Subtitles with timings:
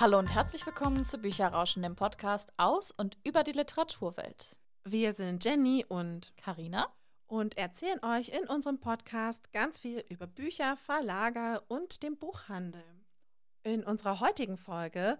[0.00, 4.58] Hallo und herzlich willkommen zu Bücherrauschen, dem Podcast aus und über die Literaturwelt.
[4.82, 6.86] Wir sind Jenny und Karina
[7.26, 12.82] und erzählen euch in unserem Podcast ganz viel über Bücher, Verlage und den Buchhandel.
[13.62, 15.18] In unserer heutigen Folge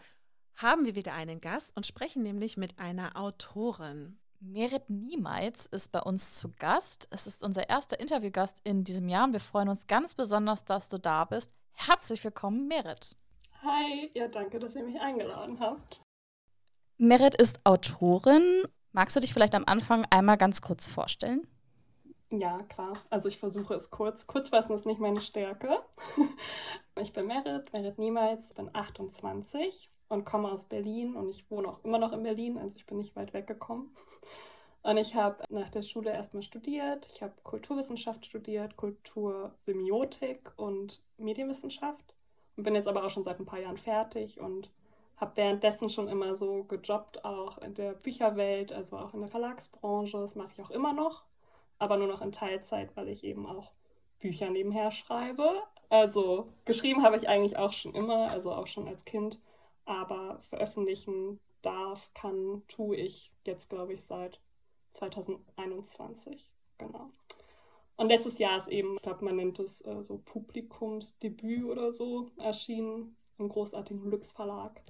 [0.55, 4.19] haben wir wieder einen Gast und sprechen nämlich mit einer Autorin.
[4.41, 7.07] Merit Niemeitz ist bei uns zu Gast.
[7.11, 10.89] Es ist unser erster Interviewgast in diesem Jahr und wir freuen uns ganz besonders, dass
[10.89, 11.53] du da bist.
[11.73, 13.19] Herzlich willkommen, Merit.
[13.63, 16.01] Hi, ja, danke, dass ihr mich eingeladen habt.
[16.97, 18.63] Merit ist Autorin.
[18.93, 21.47] Magst du dich vielleicht am Anfang einmal ganz kurz vorstellen?
[22.31, 22.95] Ja, klar.
[23.11, 24.27] Also ich versuche es kurz.
[24.27, 25.79] Kurzfassen ist nicht meine Stärke.
[27.01, 31.85] ich bin Merit, Merit Niemeitz, bin 28 und komme aus Berlin und ich wohne auch
[31.85, 33.91] immer noch in Berlin, also ich bin nicht weit weggekommen.
[34.83, 37.07] Und ich habe nach der Schule erstmal studiert.
[37.13, 42.15] Ich habe Kulturwissenschaft studiert, Kultursemiotik und Medienwissenschaft
[42.63, 44.71] bin jetzt aber auch schon seit ein paar Jahren fertig und
[45.17, 50.19] habe währenddessen schon immer so gejobbt, auch in der Bücherwelt, also auch in der Verlagsbranche.
[50.19, 51.25] Das mache ich auch immer noch,
[51.79, 53.71] aber nur noch in Teilzeit, weil ich eben auch
[54.19, 55.63] Bücher nebenher schreibe.
[55.91, 59.39] Also geschrieben habe ich eigentlich auch schon immer, also auch schon als Kind
[59.85, 64.41] aber veröffentlichen darf, kann, tue ich jetzt, glaube ich, seit
[64.93, 66.49] 2021.
[66.79, 67.11] Genau.
[67.97, 72.31] Und letztes Jahr ist eben, ich glaube, man nennt es äh, so Publikumsdebüt oder so,
[72.39, 74.81] erschienen im großartigen Lux Verlag.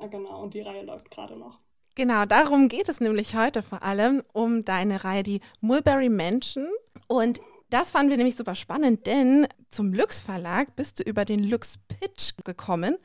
[0.00, 1.60] Ja, genau, und die Reihe läuft gerade noch.
[1.94, 6.68] Genau, darum geht es nämlich heute vor allem um deine Reihe, die Mulberry Mansion.
[7.06, 7.40] Und
[7.70, 11.78] das fanden wir nämlich super spannend, denn zum Lux Verlag bist du über den Lux
[11.88, 12.98] Pitch gekommen.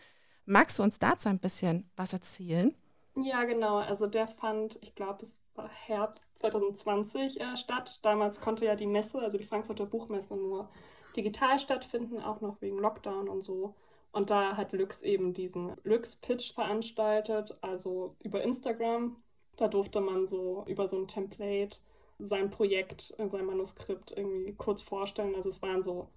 [0.46, 2.76] Magst du uns dazu ein bisschen was erzählen?
[3.22, 3.78] Ja, genau.
[3.78, 8.00] Also der fand, ich glaube, es war Herbst 2020 äh, statt.
[8.04, 10.70] Damals konnte ja die Messe, also die Frankfurter Buchmesse, nur
[11.16, 13.76] digital stattfinden, auch noch wegen Lockdown und so.
[14.12, 19.18] Und da hat Lux eben diesen Lux-Pitch veranstaltet, also über Instagram.
[19.58, 21.78] Da durfte man so über so ein Template
[22.20, 25.36] sein Projekt, sein Manuskript irgendwie kurz vorstellen.
[25.36, 26.10] Also es waren so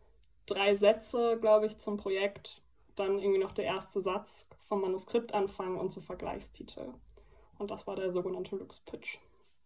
[0.47, 2.62] drei Sätze, glaube ich, zum Projekt
[2.97, 6.93] dann irgendwie noch der erste Satz vom Manuskript anfangen und so Vergleichstitel.
[7.59, 9.19] Und das war der sogenannte Lux-Pitch,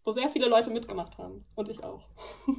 [0.04, 1.44] wo sehr viele Leute mitgemacht haben.
[1.54, 2.02] Und ich auch.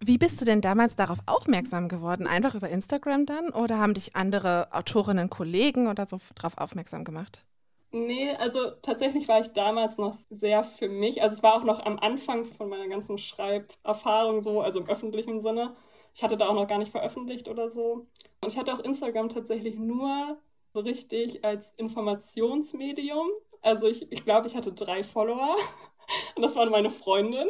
[0.00, 2.26] Wie bist du denn damals darauf aufmerksam geworden?
[2.26, 3.50] Einfach über Instagram dann?
[3.50, 7.44] Oder haben dich andere Autorinnen, Kollegen oder so darauf aufmerksam gemacht?
[7.90, 11.22] Nee, also tatsächlich war ich damals noch sehr für mich.
[11.22, 15.40] Also es war auch noch am Anfang von meiner ganzen Schreiberfahrung so, also im öffentlichen
[15.40, 15.74] Sinne.
[16.18, 18.08] Ich hatte da auch noch gar nicht veröffentlicht oder so.
[18.40, 20.36] Und ich hatte auch Instagram tatsächlich nur
[20.74, 23.28] so richtig als Informationsmedium.
[23.62, 25.54] Also ich, ich glaube, ich hatte drei Follower
[26.34, 27.46] und das waren meine Freundin.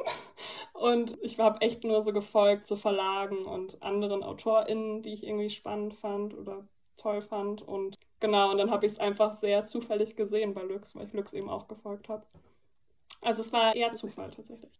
[0.74, 5.24] Und ich habe echt nur so gefolgt zu so Verlagen und anderen AutorInnen, die ich
[5.24, 6.68] irgendwie spannend fand oder
[6.98, 7.62] toll fand.
[7.62, 11.14] Und genau, und dann habe ich es einfach sehr zufällig gesehen bei Lux, weil ich
[11.14, 12.26] Lux eben auch gefolgt habe.
[13.22, 14.78] Also es war eher Zufall tatsächlich.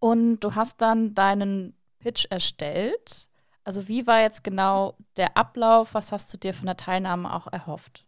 [0.00, 3.28] Und du hast dann deinen Pitch erstellt.
[3.64, 5.94] Also wie war jetzt genau der Ablauf?
[5.94, 8.04] Was hast du dir von der Teilnahme auch erhofft?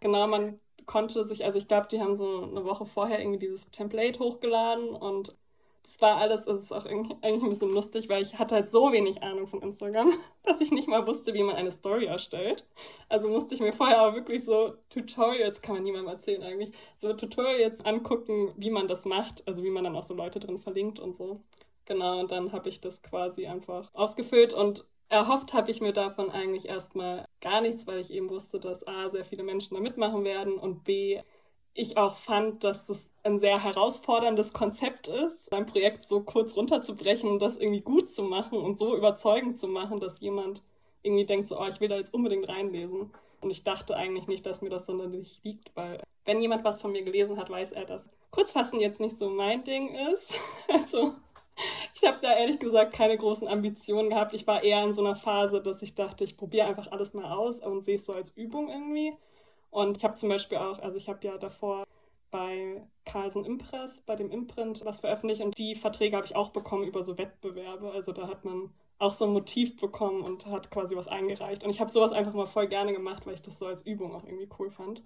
[0.00, 3.70] Genau, man konnte sich, also ich glaube, die haben so eine Woche vorher irgendwie dieses
[3.70, 5.36] Template hochgeladen und
[5.82, 8.92] das war alles, es ist auch eigentlich ein bisschen lustig, weil ich hatte halt so
[8.92, 10.12] wenig Ahnung von Instagram,
[10.42, 12.64] dass ich nicht mal wusste, wie man eine Story erstellt.
[13.08, 17.12] Also musste ich mir vorher auch wirklich so Tutorials, kann man niemandem erzählen eigentlich, so
[17.12, 20.98] Tutorials angucken, wie man das macht, also wie man dann auch so Leute drin verlinkt
[20.98, 21.40] und so.
[21.86, 26.30] Genau, und dann habe ich das quasi einfach ausgefüllt und erhofft habe ich mir davon
[26.30, 30.24] eigentlich erstmal gar nichts, weil ich eben wusste, dass A, sehr viele Menschen da mitmachen
[30.24, 31.20] werden und B,
[31.74, 37.30] ich auch fand, dass das ein sehr herausforderndes Konzept ist, ein Projekt so kurz runterzubrechen
[37.30, 40.62] und das irgendwie gut zu machen und so überzeugend zu machen, dass jemand
[41.02, 43.12] irgendwie denkt, so, oh, ich will da jetzt unbedingt reinlesen.
[43.42, 46.92] Und ich dachte eigentlich nicht, dass mir das sonderlich liegt, weil wenn jemand was von
[46.92, 50.38] mir gelesen hat, weiß er, dass Kurzfassen jetzt nicht so mein Ding ist.
[50.68, 51.14] Also
[51.94, 54.34] ich habe da ehrlich gesagt keine großen Ambitionen gehabt.
[54.34, 57.32] Ich war eher in so einer Phase, dass ich dachte, ich probiere einfach alles mal
[57.32, 59.14] aus und sehe es so als Übung irgendwie.
[59.70, 61.84] Und ich habe zum Beispiel auch, also ich habe ja davor
[62.30, 66.84] bei Carlsen Impress, bei dem Imprint was veröffentlicht und die Verträge habe ich auch bekommen
[66.84, 67.90] über so Wettbewerbe.
[67.92, 71.64] Also da hat man auch so ein Motiv bekommen und hat quasi was eingereicht.
[71.64, 74.14] Und ich habe sowas einfach mal voll gerne gemacht, weil ich das so als Übung
[74.14, 75.02] auch irgendwie cool fand.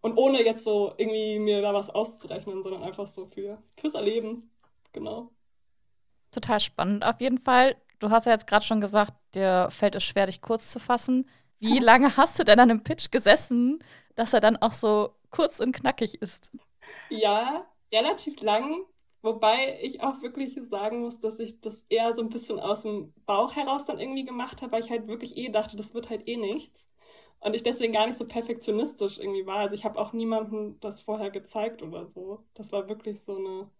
[0.00, 4.50] Und ohne jetzt so irgendwie mir da was auszurechnen, sondern einfach so für, fürs Erleben.
[4.92, 5.30] Genau.
[6.32, 7.76] Total spannend auf jeden Fall.
[8.00, 11.28] Du hast ja jetzt gerade schon gesagt, dir fällt es schwer, dich kurz zu fassen.
[11.60, 13.80] Wie lange hast du denn an einem Pitch gesessen,
[14.16, 16.52] dass er dann auch so kurz und knackig ist?
[17.08, 18.84] Ja, relativ lang.
[19.22, 23.12] Wobei ich auch wirklich sagen muss, dass ich das eher so ein bisschen aus dem
[23.26, 26.26] Bauch heraus dann irgendwie gemacht habe, weil ich halt wirklich eh dachte, das wird halt
[26.28, 26.88] eh nichts.
[27.40, 29.58] Und ich deswegen gar nicht so perfektionistisch irgendwie war.
[29.58, 32.42] Also ich habe auch niemandem das vorher gezeigt oder so.
[32.54, 33.70] Das war wirklich so eine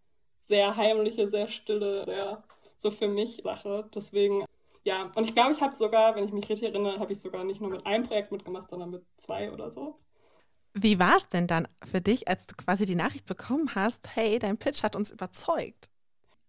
[0.43, 2.43] sehr heimliche, sehr stille, sehr
[2.79, 3.89] so für mich Sache.
[3.95, 4.45] Deswegen,
[4.85, 7.45] ja, und ich glaube, ich habe sogar, wenn ich mich richtig erinnere, habe ich sogar
[7.45, 9.99] nicht nur mit einem Projekt mitgemacht, sondern mit zwei oder so.
[10.75, 14.39] Wie war es denn dann für dich, als du quasi die Nachricht bekommen hast, hey,
[14.39, 15.91] dein Pitch hat uns überzeugt?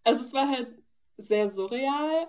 [0.04, 0.70] Also es war halt
[1.18, 2.28] sehr surreal,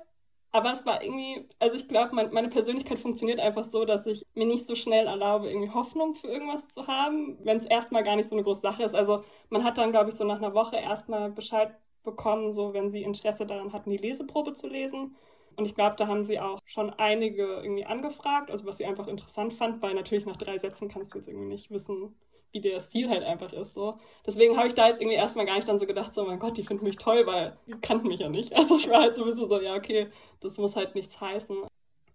[0.55, 4.25] aber es war irgendwie, also ich glaube, mein, meine Persönlichkeit funktioniert einfach so, dass ich
[4.35, 8.17] mir nicht so schnell erlaube, irgendwie Hoffnung für irgendwas zu haben, wenn es erstmal gar
[8.17, 8.95] nicht so eine große Sache ist.
[8.95, 11.75] Also man hat dann, glaube ich, so nach einer Woche erstmal Bescheid
[12.05, 15.17] bekommen, so wenn sie Interesse daran hatten, die Leseprobe zu lesen.
[15.57, 19.09] Und ich glaube, da haben sie auch schon einige irgendwie angefragt, also was sie einfach
[19.09, 22.15] interessant fand, weil natürlich nach drei Sätzen kannst du jetzt irgendwie nicht wissen,
[22.55, 23.75] wie der Stil halt einfach ist.
[23.75, 23.99] So.
[24.27, 26.57] Deswegen habe ich da jetzt irgendwie erstmal gar nicht dann so gedacht, so, mein Gott,
[26.57, 28.53] die finden mich toll, weil die kannten mich ja nicht.
[28.57, 30.09] Also ich war halt so ein bisschen so, ja, okay,
[30.41, 31.57] das muss halt nichts heißen.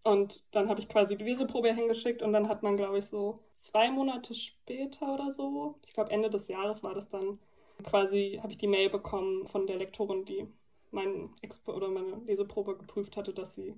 [0.04, 3.40] Und dann habe ich quasi die Leseprobe hingeschickt und dann hat man, glaube ich, so
[3.60, 7.40] zwei Monate später oder so, ich glaube Ende des Jahres war das dann,
[7.84, 10.48] quasi habe ich die Mail bekommen von der Lektorin, die
[10.92, 13.76] mein Expo oder meine Leseprobe geprüft hatte, dass sie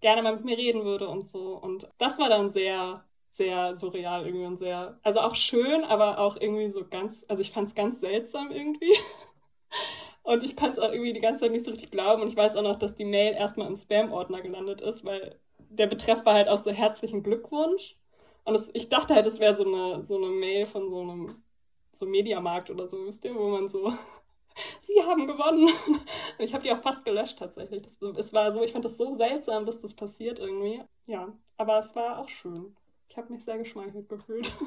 [0.00, 1.56] gerne mal mit mir reden würde und so.
[1.56, 6.36] Und das war dann sehr sehr surreal irgendwie und sehr, also auch schön, aber auch
[6.36, 8.92] irgendwie so ganz, also ich fand es ganz seltsam irgendwie.
[10.22, 12.22] Und ich kann es auch irgendwie die ganze Zeit nicht so richtig glauben.
[12.22, 15.40] Und ich weiß auch noch, dass die Mail erstmal im Spam-Ordner gelandet ist, weil
[15.70, 17.96] der Betreff war halt auch so herzlichen Glückwunsch.
[18.44, 21.42] Und das, ich dachte halt, es wäre so eine, so eine Mail von so einem
[21.92, 23.92] so Mediamarkt oder so, wisst ihr, wo man so,
[24.82, 25.68] sie haben gewonnen.
[26.38, 27.82] Und ich habe die auch fast gelöscht tatsächlich.
[27.82, 30.82] Das, es war so, ich fand das so seltsam, dass das passiert irgendwie.
[31.06, 32.76] Ja, aber es war auch schön.
[33.10, 34.52] Ich habe mich sehr geschmeichelt gefühlt.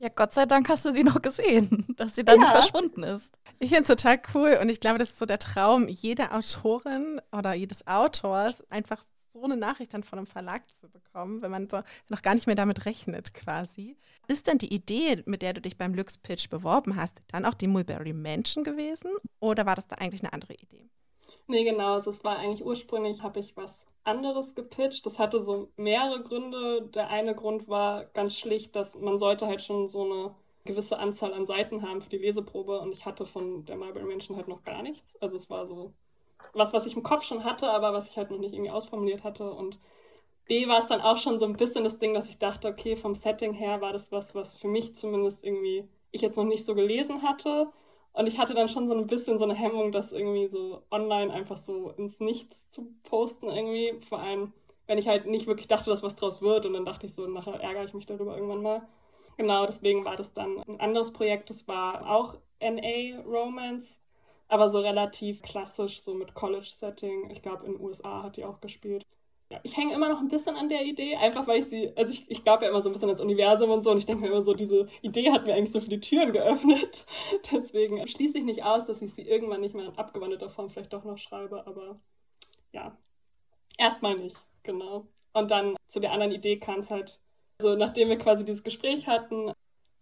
[0.00, 2.42] Ja, Gott sei Dank hast du sie noch gesehen, dass sie dann ja.
[2.42, 3.32] nicht verschwunden ist.
[3.60, 7.22] Ich finde es total cool und ich glaube, das ist so der Traum jeder Autorin
[7.32, 11.70] oder jedes Autors, einfach so eine Nachricht dann von einem Verlag zu bekommen, wenn man
[11.70, 13.96] so noch gar nicht mehr damit rechnet quasi.
[14.28, 17.54] Ist denn die Idee, mit der du dich beim Lux Pitch beworben hast, dann auch
[17.54, 19.10] die Mulberry Mansion gewesen
[19.40, 20.90] oder war das da eigentlich eine andere Idee?
[21.46, 21.94] Nee, genau.
[21.94, 25.06] Also es war eigentlich ursprünglich, habe ich was anderes gepitcht.
[25.06, 26.82] Das hatte so mehrere Gründe.
[26.94, 30.34] Der eine Grund war ganz schlicht, dass man sollte halt schon so eine
[30.64, 34.36] gewisse Anzahl an Seiten haben für die Leseprobe und ich hatte von der Marble Menschen
[34.36, 35.16] halt noch gar nichts.
[35.20, 35.92] Also es war so
[36.52, 39.24] was, was ich im Kopf schon hatte, aber was ich halt noch nicht irgendwie ausformuliert
[39.24, 39.78] hatte und
[40.46, 42.96] B war es dann auch schon so ein bisschen das Ding, dass ich dachte, okay,
[42.96, 46.64] vom Setting her war das was, was für mich zumindest irgendwie ich jetzt noch nicht
[46.64, 47.72] so gelesen hatte
[48.14, 51.32] und ich hatte dann schon so ein bisschen so eine Hemmung, das irgendwie so online
[51.32, 54.00] einfach so ins Nichts zu posten irgendwie.
[54.08, 54.52] Vor allem,
[54.86, 56.64] wenn ich halt nicht wirklich dachte, dass was draus wird.
[56.64, 58.88] Und dann dachte ich so, nachher ärgere ich mich darüber irgendwann mal.
[59.36, 61.50] Genau, deswegen war das dann ein anderes Projekt.
[61.50, 63.98] Das war auch NA Romance,
[64.48, 67.30] aber so relativ klassisch, so mit College-Setting.
[67.30, 69.04] Ich glaube, in den USA hat die auch gespielt
[69.62, 72.30] ich hänge immer noch ein bisschen an der Idee, einfach weil ich sie, also ich,
[72.30, 74.28] ich glaube ja immer so ein bisschen ans Universum und so und ich denke mir
[74.28, 77.06] immer so, diese Idee hat mir eigentlich so viele Türen geöffnet.
[77.52, 80.92] Deswegen schließe ich nicht aus, dass ich sie irgendwann nicht mehr in abgewandelter Form vielleicht
[80.92, 82.00] doch noch schreibe, aber
[82.72, 82.96] ja,
[83.78, 85.06] erstmal nicht, genau.
[85.32, 87.20] Und dann zu der anderen Idee kam es halt,
[87.58, 89.52] also nachdem wir quasi dieses Gespräch hatten,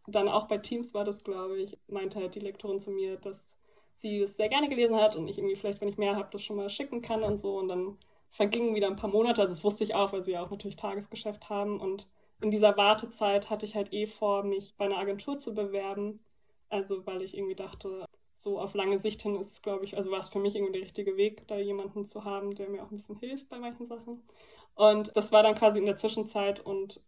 [0.07, 3.57] dann auch bei Teams war das, glaube ich, meinte halt die Lektorin zu mir, dass
[3.97, 6.43] sie das sehr gerne gelesen hat und ich irgendwie vielleicht, wenn ich mehr habe, das
[6.43, 7.99] schon mal schicken kann und so und dann
[8.33, 9.43] vergingen wieder ein paar Monate.
[9.43, 11.79] Also das wusste ich auch, weil sie ja auch natürlich Tagesgeschäft haben.
[11.81, 12.09] Und
[12.41, 16.21] in dieser Wartezeit hatte ich halt eh vor, mich bei einer Agentur zu bewerben.
[16.69, 20.11] Also weil ich irgendwie dachte, so auf lange Sicht hin ist es, glaube ich, also
[20.11, 22.91] war es für mich irgendwie der richtige Weg, da jemanden zu haben, der mir auch
[22.91, 24.23] ein bisschen hilft bei manchen Sachen.
[24.75, 27.01] Und das war dann quasi in der Zwischenzeit und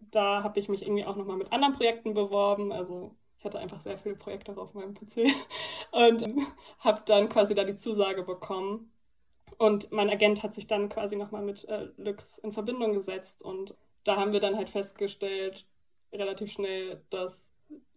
[0.00, 2.72] da habe ich mich irgendwie auch nochmal mit anderen Projekten beworben.
[2.72, 5.26] Also ich hatte einfach sehr viele Projekte auf meinem PC
[5.92, 6.24] und
[6.80, 8.90] habe dann quasi da die Zusage bekommen
[9.58, 13.74] und mein Agent hat sich dann quasi nochmal mit äh, Lux in Verbindung gesetzt und
[14.04, 15.66] da haben wir dann halt festgestellt,
[16.12, 17.52] relativ schnell, dass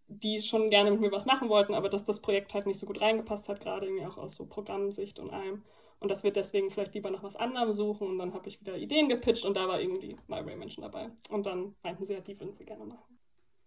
[0.07, 2.85] die schon gerne mit mir was machen wollten, aber dass das Projekt halt nicht so
[2.85, 5.63] gut reingepasst hat, gerade irgendwie auch aus so Programmsicht und allem.
[5.99, 8.07] Und dass wir deswegen vielleicht lieber nach was anderem suchen.
[8.07, 11.09] Und dann habe ich wieder Ideen gepitcht und da war irgendwie My Menschen dabei.
[11.29, 13.17] Und dann meinten sie ja, die würden sie gerne machen.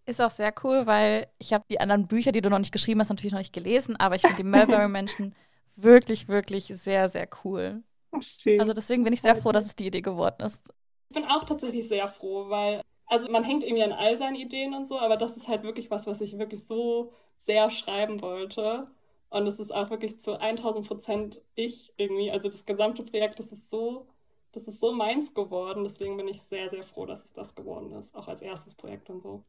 [0.07, 3.01] Ist auch sehr cool, weil ich habe die anderen Bücher, die du noch nicht geschrieben
[3.01, 5.35] hast, natürlich noch nicht gelesen, aber ich finde die Mulberry Menschen
[5.77, 7.83] wirklich, wirklich sehr, sehr cool.
[8.21, 8.61] Schön.
[8.61, 10.73] Also deswegen bin ich sehr froh, dass es die Idee geworden ist.
[11.09, 14.75] Ich bin auch tatsächlich sehr froh, weil, also man hängt irgendwie an all seinen Ideen
[14.75, 18.89] und so, aber das ist halt wirklich was, was ich wirklich so sehr schreiben wollte.
[19.31, 22.31] Und es ist auch wirklich zu 1000 Prozent ich irgendwie.
[22.31, 24.09] Also das gesamte Projekt, das ist so,
[24.53, 25.85] das ist so meins geworden.
[25.85, 28.15] Deswegen bin ich sehr, sehr froh, dass es das geworden ist.
[28.15, 29.45] Auch als erstes Projekt und so.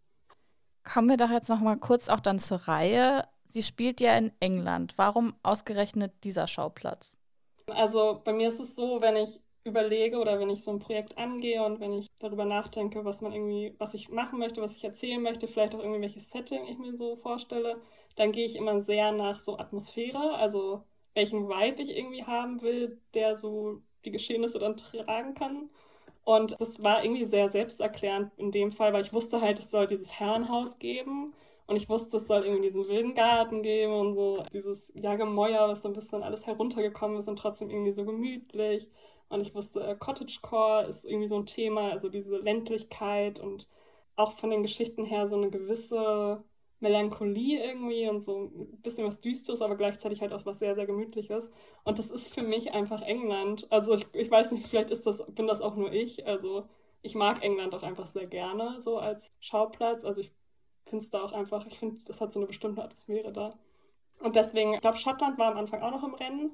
[0.84, 3.28] Kommen wir doch jetzt noch mal kurz auch dann zur Reihe.
[3.48, 4.94] Sie spielt ja in England.
[4.98, 7.20] Warum ausgerechnet dieser Schauplatz?
[7.68, 11.18] Also bei mir ist es so, wenn ich überlege oder wenn ich so ein Projekt
[11.18, 14.84] angehe und wenn ich darüber nachdenke, was man irgendwie, was ich machen möchte, was ich
[14.84, 17.80] erzählen möchte, vielleicht auch irgendwie welches Setting ich mir so vorstelle,
[18.16, 20.84] dann gehe ich immer sehr nach so Atmosphäre, also
[21.14, 25.70] welchen Vibe ich irgendwie haben will, der so die Geschehnisse dann tragen kann.
[26.24, 29.88] Und das war irgendwie sehr selbsterklärend in dem Fall, weil ich wusste halt, es soll
[29.88, 31.34] dieses Herrenhaus geben.
[31.68, 35.70] Und ich wusste, es soll irgendwie diesen wilden Garten geben und so dieses ja, Gemäuer,
[35.70, 38.90] was so ein bisschen alles heruntergekommen ist und trotzdem irgendwie so gemütlich.
[39.30, 43.68] Und ich wusste, äh, Cottagecore ist irgendwie so ein Thema, also diese Ländlichkeit und
[44.16, 46.44] auch von den Geschichten her so eine gewisse
[46.82, 50.86] Melancholie irgendwie und so ein bisschen was Düsteres, aber gleichzeitig halt auch was sehr, sehr
[50.88, 51.52] Gemütliches.
[51.84, 53.68] Und das ist für mich einfach England.
[53.72, 56.28] Also ich, ich weiß nicht, vielleicht ist das, bin das auch nur ich.
[56.28, 56.68] Also
[57.02, 60.04] ich mag England auch einfach sehr gerne, so als Schauplatz.
[60.04, 60.32] Also ich
[60.86, 63.58] finde es da auch einfach, ich finde, das hat so eine bestimmte Atmosphäre da.
[64.20, 66.52] Und deswegen, ich glaube, Schottland war am Anfang auch noch im Rennen,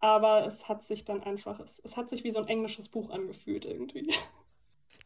[0.00, 3.10] aber es hat sich dann einfach, es, es hat sich wie so ein englisches Buch
[3.10, 4.12] angefühlt irgendwie.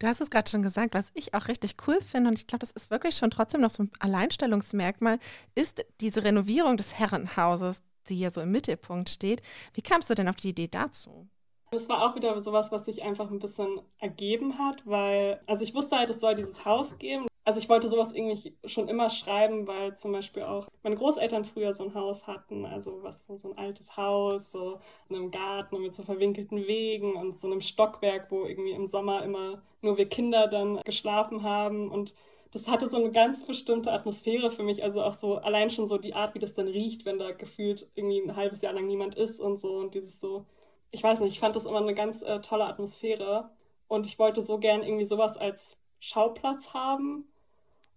[0.01, 2.61] Du hast es gerade schon gesagt, was ich auch richtig cool finde, und ich glaube,
[2.61, 5.19] das ist wirklich schon trotzdem noch so ein Alleinstellungsmerkmal,
[5.55, 9.43] ist diese Renovierung des Herrenhauses, die hier so im Mittelpunkt steht.
[9.75, 11.29] Wie kamst du denn auf die Idee dazu?
[11.71, 15.75] Das war auch wieder sowas, was sich einfach ein bisschen ergeben hat, weil, also ich
[15.75, 19.67] wusste halt, es soll dieses Haus geben also ich wollte sowas irgendwie schon immer schreiben,
[19.67, 23.59] weil zum Beispiel auch meine Großeltern früher so ein Haus hatten, also was so, ein
[23.59, 24.79] altes Haus, so
[25.09, 29.25] in einem Garten mit so verwinkelten Wegen und so einem Stockwerk, wo irgendwie im Sommer
[29.25, 31.91] immer nur wir Kinder dann geschlafen haben.
[31.91, 32.15] Und
[32.53, 35.99] das hatte so eine ganz bestimmte Atmosphäre für mich, also auch so allein schon so
[35.99, 39.17] die Art, wie das dann riecht, wenn da gefühlt irgendwie ein halbes Jahr lang niemand
[39.17, 40.47] ist und so und dieses so,
[40.93, 43.51] ich weiß nicht, ich fand das immer eine ganz äh, tolle Atmosphäre.
[43.89, 47.25] Und ich wollte so gern irgendwie sowas als Schauplatz haben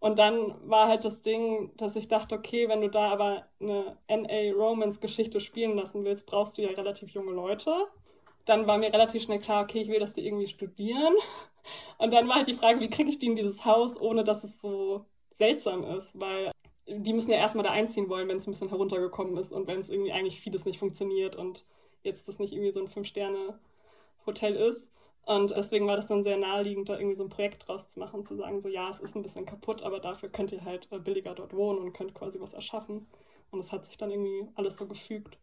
[0.04, 3.98] und dann war halt das Ding, dass ich dachte, okay, wenn du da aber eine
[4.10, 7.74] NA Romance Geschichte spielen lassen willst, brauchst du ja relativ junge Leute.
[8.44, 11.14] Dann war mir relativ schnell klar, okay, ich will, dass die irgendwie studieren.
[12.00, 14.44] Und dann war halt die Frage, wie kriege ich die in dieses Haus, ohne dass
[14.44, 16.52] es so seltsam ist, weil
[16.86, 19.80] die müssen ja erstmal da einziehen wollen, wenn es ein bisschen heruntergekommen ist und wenn
[19.80, 21.64] es irgendwie eigentlich vieles nicht funktioniert und
[22.02, 24.92] jetzt das nicht irgendwie so ein Fünf-Sterne-Hotel ist.
[25.25, 28.25] Und deswegen war das dann sehr naheliegend, da irgendwie so ein Projekt draus zu machen,
[28.25, 31.00] zu sagen, so ja, es ist ein bisschen kaputt, aber dafür könnt ihr halt äh,
[31.00, 33.08] billiger dort wohnen und könnt quasi was erschaffen.
[33.51, 35.38] Und es hat sich dann irgendwie alles so gefügt.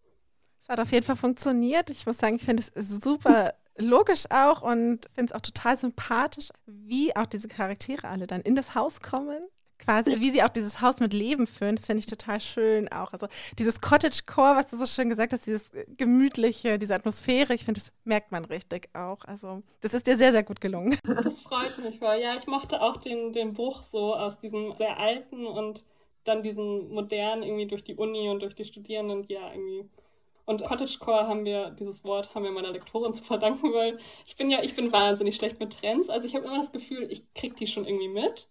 [0.60, 1.88] Es hat auf jeden Fall funktioniert.
[1.88, 6.50] Ich muss sagen, ich finde es super logisch auch und finde es auch total sympathisch,
[6.66, 9.42] wie auch diese Charaktere alle dann in das Haus kommen
[9.80, 13.12] quasi, wie sie auch dieses Haus mit Leben füllen, das finde ich total schön auch.
[13.12, 13.26] Also
[13.58, 17.92] dieses Cottage-Core, was du so schön gesagt hast, dieses gemütliche, diese Atmosphäre, ich finde, das
[18.04, 19.24] merkt man richtig auch.
[19.24, 20.96] Also das ist dir sehr, sehr gut gelungen.
[21.22, 24.98] Das freut mich, weil ja, ich mochte auch den, den Bruch so aus diesem sehr
[24.98, 25.84] alten und
[26.24, 29.88] dann diesen modernen irgendwie durch die Uni und durch die Studierenden, ja, irgendwie
[30.50, 34.50] und Cottagecore haben wir, dieses Wort haben wir meiner Lektorin zu verdanken, weil ich bin
[34.50, 36.08] ja, ich bin wahnsinnig schlecht mit Trends.
[36.08, 38.48] Also ich habe immer das Gefühl, ich kriege die schon irgendwie mit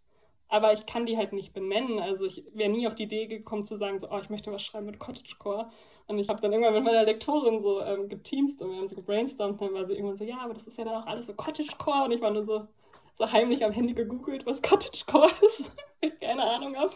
[0.49, 1.99] aber ich kann die halt nicht benennen.
[1.99, 4.63] Also ich wäre nie auf die Idee gekommen zu sagen, so, oh, ich möchte was
[4.63, 5.69] schreiben mit Cottagecore.
[6.07, 8.95] Und ich habe dann irgendwann mit meiner Lektorin so ähm, geteamst und wir haben so
[8.95, 9.61] gebrainstormt.
[9.61, 12.05] Dann war sie irgendwann so, ja, aber das ist ja dann auch alles so Cottagecore.
[12.05, 12.67] Und ich war nur so,
[13.13, 15.71] so heimlich am Handy gegoogelt, was Cottagecore ist.
[16.01, 16.93] ich keine Ahnung habe.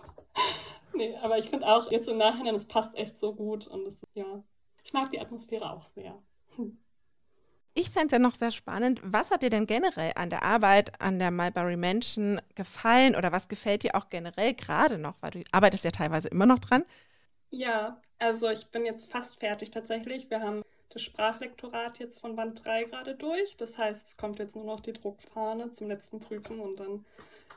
[0.96, 3.68] nee, aber ich finde auch jetzt im Nachhinein, es passt echt so gut.
[3.68, 4.44] Und das, ja,
[4.84, 6.18] ich mag die Atmosphäre auch sehr.
[7.76, 9.00] Ich fände es ja noch sehr spannend.
[9.04, 13.48] Was hat dir denn generell an der Arbeit an der Mulberry Mansion gefallen oder was
[13.48, 15.16] gefällt dir auch generell gerade noch?
[15.22, 16.86] Weil du arbeitest ja teilweise immer noch dran.
[17.50, 20.30] Ja, also ich bin jetzt fast fertig tatsächlich.
[20.30, 23.58] Wir haben das Sprachlektorat jetzt von Band 3 gerade durch.
[23.58, 27.06] Das heißt, es kommt jetzt nur noch die Druckfahne zum letzten Prüfen und dann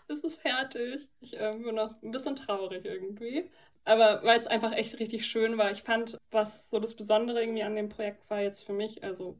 [0.09, 1.07] ist es fertig.
[1.21, 3.51] Ich äh, bin noch ein bisschen traurig irgendwie.
[3.85, 5.71] Aber weil es einfach echt richtig schön war.
[5.71, 9.39] Ich fand, was so das Besondere irgendwie an dem Projekt war jetzt für mich, also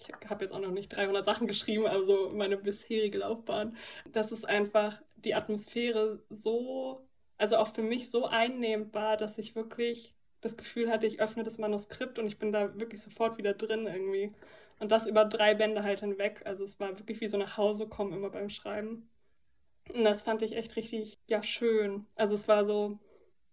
[0.00, 3.76] ich habe jetzt auch noch nicht 300 Sachen geschrieben, also meine bisherige Laufbahn,
[4.12, 7.06] dass es einfach die Atmosphäre so,
[7.38, 11.58] also auch für mich so einnehmbar, dass ich wirklich das Gefühl hatte, ich öffne das
[11.58, 14.32] Manuskript und ich bin da wirklich sofort wieder drin irgendwie.
[14.78, 16.42] Und das über drei Bände halt hinweg.
[16.46, 19.10] Also es war wirklich wie so nach Hause kommen immer beim Schreiben.
[19.94, 22.06] Und das fand ich echt richtig, ja, schön.
[22.16, 22.98] Also es war so,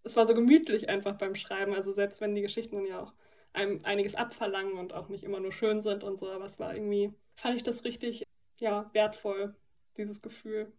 [0.04, 1.74] es war so gemütlich einfach beim Schreiben.
[1.74, 3.12] Also selbst wenn die Geschichten dann ja auch
[3.58, 6.30] einem einiges abverlangen und auch nicht immer nur schön sind und so.
[6.30, 8.24] Aber es war irgendwie, fand ich das richtig,
[8.58, 9.54] ja, wertvoll,
[9.96, 10.72] dieses Gefühl.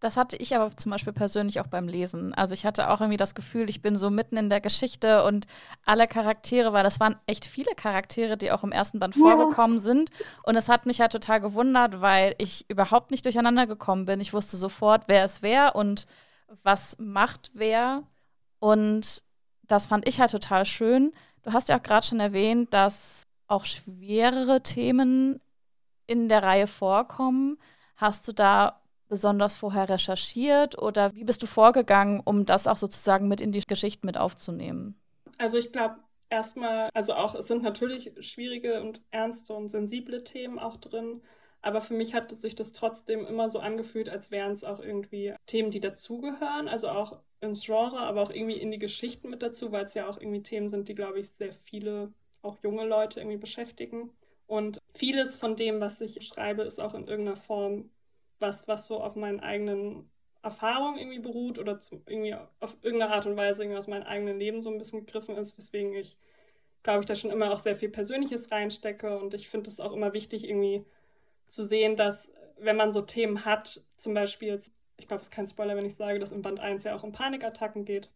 [0.00, 2.34] Das hatte ich aber zum Beispiel persönlich auch beim Lesen.
[2.34, 5.46] Also ich hatte auch irgendwie das Gefühl, ich bin so mitten in der Geschichte und
[5.86, 9.22] alle Charaktere, weil das waren echt viele Charaktere, die auch im ersten Band ja.
[9.22, 10.10] vorgekommen sind.
[10.42, 14.20] Und es hat mich halt total gewundert, weil ich überhaupt nicht durcheinander gekommen bin.
[14.20, 16.06] Ich wusste sofort, wer es wer und
[16.62, 18.02] was macht wer.
[18.58, 19.22] Und
[19.62, 21.12] das fand ich halt total schön.
[21.44, 25.40] Du hast ja auch gerade schon erwähnt, dass auch schwerere Themen
[26.06, 27.58] in der Reihe vorkommen.
[27.96, 33.28] Hast du da besonders vorher recherchiert oder wie bist du vorgegangen, um das auch sozusagen
[33.28, 34.98] mit in die Geschichte mit aufzunehmen?
[35.38, 35.96] Also ich glaube
[36.30, 41.20] erstmal, also auch es sind natürlich schwierige und ernste und sensible Themen auch drin,
[41.64, 45.34] aber für mich hat sich das trotzdem immer so angefühlt, als wären es auch irgendwie
[45.46, 49.72] Themen, die dazugehören, also auch ins Genre, aber auch irgendwie in die Geschichten mit dazu,
[49.72, 53.20] weil es ja auch irgendwie Themen sind, die, glaube ich, sehr viele, auch junge Leute
[53.20, 54.10] irgendwie beschäftigen.
[54.46, 57.90] Und vieles von dem, was ich schreibe, ist auch in irgendeiner Form
[58.40, 60.10] was, was so auf meinen eigenen
[60.42, 64.38] Erfahrungen irgendwie beruht oder zu, irgendwie auf irgendeine Art und Weise irgendwie aus meinem eigenen
[64.38, 66.18] Leben so ein bisschen gegriffen ist, weswegen ich,
[66.82, 69.18] glaube ich, da schon immer auch sehr viel Persönliches reinstecke.
[69.18, 70.84] Und ich finde es auch immer wichtig, irgendwie
[71.46, 74.60] zu sehen, dass wenn man so Themen hat, zum Beispiel
[74.96, 77.02] ich glaube, es ist kein Spoiler, wenn ich sage, dass im Band 1 ja auch
[77.02, 78.10] um Panikattacken geht.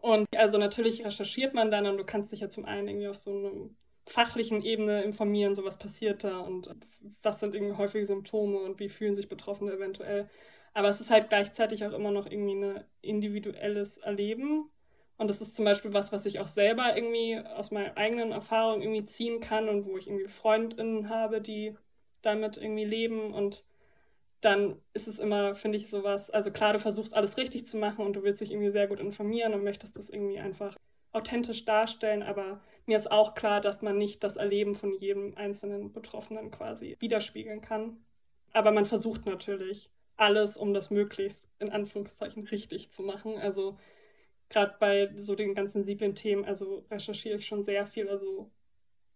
[0.00, 3.16] Und also natürlich recherchiert man dann und du kannst dich ja zum einen irgendwie auf
[3.16, 6.74] so einem fachlichen Ebene informieren, so was passiert da und
[7.22, 10.28] was sind irgendwie häufige Symptome und wie fühlen sich Betroffene eventuell.
[10.72, 14.70] Aber es ist halt gleichzeitig auch immer noch irgendwie ein individuelles Erleben.
[15.18, 18.80] Und das ist zum Beispiel was, was ich auch selber irgendwie aus meiner eigenen Erfahrung
[18.80, 21.76] irgendwie ziehen kann und wo ich irgendwie FreundInnen habe, die
[22.22, 23.32] damit irgendwie leben.
[23.32, 23.64] Und
[24.40, 28.04] dann ist es immer, finde ich, sowas, also klar, du versuchst alles richtig zu machen
[28.04, 30.76] und du willst dich irgendwie sehr gut informieren und möchtest das irgendwie einfach
[31.12, 35.92] authentisch darstellen, aber mir ist auch klar, dass man nicht das Erleben von jedem einzelnen
[35.92, 38.04] Betroffenen quasi widerspiegeln kann.
[38.52, 43.38] Aber man versucht natürlich alles, um das möglichst in Anführungszeichen richtig zu machen.
[43.38, 43.78] Also
[44.48, 48.50] gerade bei so den ganzen sensiblen Themen, also recherchiere ich schon sehr viel, also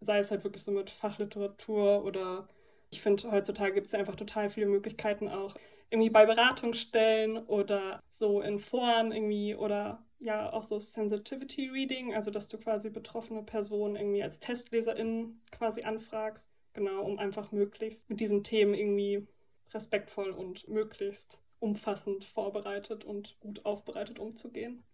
[0.00, 2.48] sei es halt wirklich so mit Fachliteratur oder
[2.94, 5.56] ich finde, heutzutage gibt es ja einfach total viele Möglichkeiten auch
[5.90, 12.30] irgendwie bei Beratungsstellen oder so in Foren irgendwie oder ja auch so Sensitivity Reading, also
[12.30, 18.20] dass du quasi betroffene Personen irgendwie als TestleserInnen quasi anfragst, genau, um einfach möglichst mit
[18.20, 19.26] diesen Themen irgendwie
[19.72, 24.84] respektvoll und möglichst umfassend vorbereitet und gut aufbereitet umzugehen.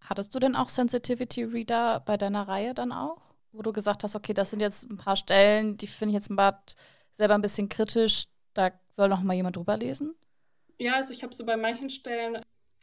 [0.00, 3.22] Hattest du denn auch Sensitivity Reader bei deiner Reihe dann auch?
[3.52, 6.30] Wo du gesagt hast, okay, das sind jetzt ein paar Stellen, die finde ich jetzt
[6.30, 6.58] mal
[7.12, 10.14] selber ein bisschen kritisch, da soll noch mal jemand drüber lesen?
[10.78, 12.42] Ja, also ich habe so bei manchen Stellen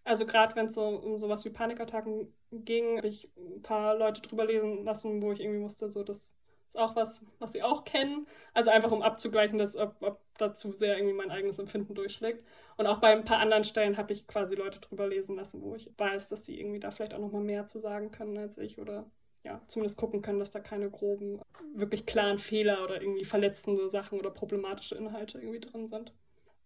[0.09, 4.21] also gerade wenn es so um sowas wie Panikattacken ging, habe ich ein paar Leute
[4.21, 6.35] drüber lesen lassen, wo ich irgendwie musste, so das
[6.67, 8.27] ist auch was, was sie auch kennen.
[8.55, 12.43] Also einfach um abzugleichen, dass ob, ob dazu sehr irgendwie mein eigenes Empfinden durchschlägt.
[12.77, 15.75] Und auch bei ein paar anderen Stellen habe ich quasi Leute drüber lesen lassen, wo
[15.75, 18.79] ich weiß, dass die irgendwie da vielleicht auch nochmal mehr zu sagen können als ich
[18.79, 19.05] oder
[19.43, 21.41] ja, zumindest gucken können, dass da keine groben,
[21.73, 26.13] wirklich klaren Fehler oder irgendwie verletzende Sachen oder problematische Inhalte irgendwie drin sind.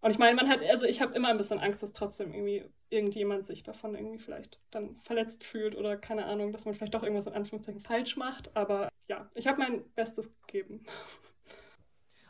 [0.01, 2.65] Und ich meine, man hat, also ich habe immer ein bisschen Angst, dass trotzdem irgendwie
[2.89, 7.03] irgendjemand sich davon irgendwie vielleicht dann verletzt fühlt oder keine Ahnung, dass man vielleicht doch
[7.03, 8.53] irgendwas in Anführungszeichen falsch macht.
[8.55, 10.83] Aber ja, ich habe mein Bestes gegeben.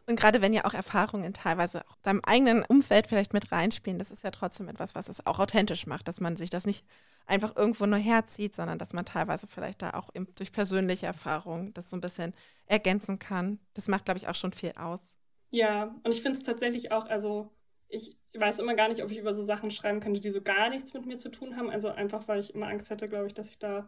[0.05, 4.11] Und gerade wenn ja auch Erfahrungen teilweise auch deinem eigenen Umfeld vielleicht mit reinspielen, das
[4.11, 6.85] ist ja trotzdem etwas, was es auch authentisch macht, dass man sich das nicht
[7.25, 11.89] einfach irgendwo nur herzieht, sondern dass man teilweise vielleicht da auch durch persönliche Erfahrungen das
[11.89, 12.33] so ein bisschen
[12.65, 13.59] ergänzen kann.
[13.73, 15.17] Das macht, glaube ich, auch schon viel aus.
[15.51, 17.49] Ja, und ich finde es tatsächlich auch, also
[17.87, 20.69] ich weiß immer gar nicht, ob ich über so Sachen schreiben könnte, die so gar
[20.69, 21.69] nichts mit mir zu tun haben.
[21.69, 23.87] Also einfach, weil ich immer Angst hätte, glaube ich, dass ich da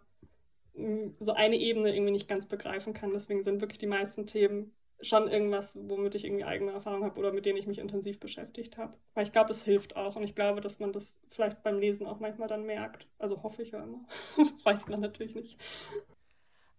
[0.75, 3.11] hm, so eine Ebene irgendwie nicht ganz begreifen kann.
[3.11, 7.31] Deswegen sind wirklich die meisten Themen schon irgendwas, womit ich irgendwie eigene Erfahrung habe oder
[7.31, 8.93] mit denen ich mich intensiv beschäftigt habe.
[9.13, 12.07] Weil ich glaube, es hilft auch und ich glaube, dass man das vielleicht beim Lesen
[12.07, 13.07] auch manchmal dann merkt.
[13.19, 14.05] Also hoffe ich ja immer.
[14.63, 15.57] weiß man natürlich nicht.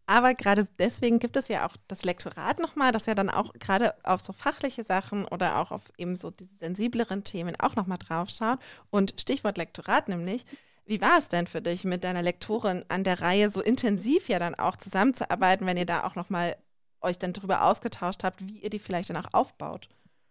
[0.07, 3.92] Aber gerade deswegen gibt es ja auch das Lektorat nochmal, das ja dann auch gerade
[4.05, 8.61] auf so fachliche Sachen oder auch auf eben so diese sensibleren Themen auch nochmal draufschaut.
[8.90, 10.44] Und Stichwort Lektorat nämlich.
[10.88, 14.38] Wie war es denn für dich, mit deiner Lektorin an der Reihe so intensiv ja
[14.38, 16.57] dann auch zusammenzuarbeiten, wenn ihr da auch nochmal
[17.01, 19.89] euch dann darüber ausgetauscht habt, wie ihr die vielleicht dann auch aufbaut?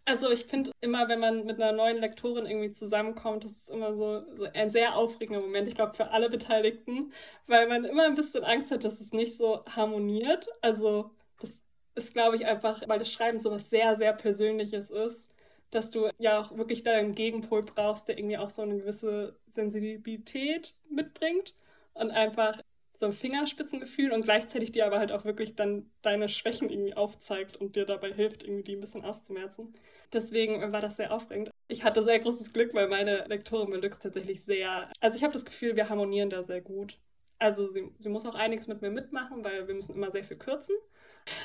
[0.08, 3.95] Also ich finde immer, wenn man mit einer neuen Lektorin irgendwie zusammenkommt, das ist immer
[3.95, 7.12] so, so ein sehr aufregender Moment, ich glaube für alle Beteiligten,
[7.47, 10.47] weil man immer ein bisschen Angst hat, dass es nicht so harmoniert.
[10.62, 11.49] Also das
[11.95, 15.28] ist, glaube ich, einfach, weil das Schreiben so was sehr, sehr Persönliches ist,
[15.71, 19.39] dass du ja auch wirklich da einen Gegenpol brauchst, der irgendwie auch so eine gewisse
[19.49, 21.56] Sensibilität mitbringt
[21.95, 22.62] und einfach
[22.99, 27.58] so ein Fingerspitzengefühl und gleichzeitig dir aber halt auch wirklich dann deine Schwächen irgendwie aufzeigt
[27.58, 29.73] und dir dabei hilft, irgendwie die ein bisschen auszumerzen.
[30.13, 31.51] Deswegen war das sehr aufregend.
[31.67, 34.89] Ich hatte sehr großes Glück, weil meine Lektorin Belux tatsächlich sehr.
[34.99, 36.99] Also ich habe das Gefühl, wir harmonieren da sehr gut.
[37.39, 40.38] Also sie, sie muss auch einiges mit mir mitmachen, weil wir müssen immer sehr viel
[40.38, 40.75] kürzen.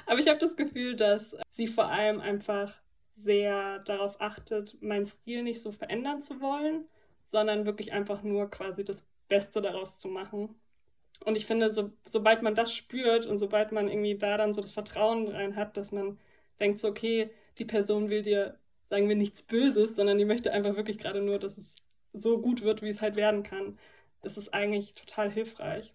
[0.07, 2.81] Aber ich habe das Gefühl, dass sie vor allem einfach
[3.15, 6.85] sehr darauf achtet, meinen Stil nicht so verändern zu wollen,
[7.25, 10.55] sondern wirklich einfach nur quasi das Beste daraus zu machen
[11.25, 14.61] Und ich finde, so, sobald man das spürt und sobald man irgendwie da dann so
[14.61, 16.19] das Vertrauen rein hat, dass man
[16.61, 20.77] denkt so, okay, die Person will dir, sagen wir, nichts Böses, sondern die möchte einfach
[20.77, 21.77] wirklich gerade nur, dass es
[22.13, 23.79] so gut wird, wie es halt werden kann,
[24.23, 25.93] ist es eigentlich total hilfreich.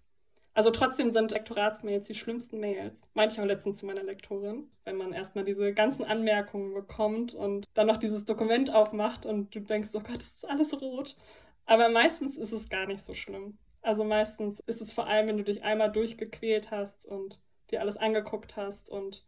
[0.54, 3.02] Also trotzdem sind Lektoratsmails die schlimmsten Mails.
[3.14, 7.66] Meinte ich auch letztens zu meiner Lektorin, wenn man erstmal diese ganzen Anmerkungen bekommt und
[7.74, 11.18] dann noch dieses Dokument aufmacht und du denkst, oh Gott, das ist alles rot.
[11.66, 13.58] Aber meistens ist es gar nicht so schlimm.
[13.86, 17.98] Also meistens ist es vor allem, wenn du dich einmal durchgequält hast und dir alles
[17.98, 19.24] angeguckt hast und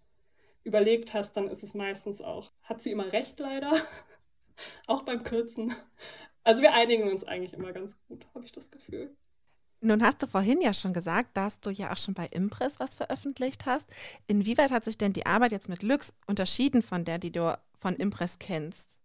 [0.64, 3.72] überlegt hast, dann ist es meistens auch, hat sie immer recht leider,
[4.88, 5.76] auch beim Kürzen.
[6.44, 9.16] Also wir einigen uns eigentlich immer ganz gut, habe ich das Gefühl.
[9.80, 12.96] Nun hast du vorhin ja schon gesagt, dass du ja auch schon bei Impress was
[12.96, 13.88] veröffentlicht hast.
[14.26, 17.96] Inwieweit hat sich denn die Arbeit jetzt mit Lux unterschieden von der, die du von
[17.96, 18.98] Impress kennst?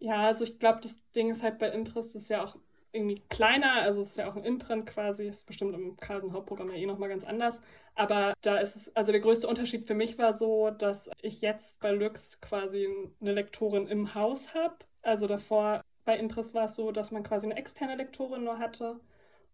[0.00, 2.56] Ja, also ich glaube, das Ding ist halt bei Impress, das ist ja auch
[2.92, 6.70] irgendwie kleiner, also es ist ja auch ein Imprint quasi, ist bestimmt im Carlsen Hauptprogramm
[6.70, 7.60] ja eh nochmal ganz anders.
[7.94, 11.80] Aber da ist es, also der größte Unterschied für mich war so, dass ich jetzt
[11.80, 12.88] bei Lux quasi
[13.20, 14.76] eine Lektorin im Haus habe.
[15.02, 19.00] Also davor bei Impress war es so, dass man quasi eine externe Lektorin nur hatte.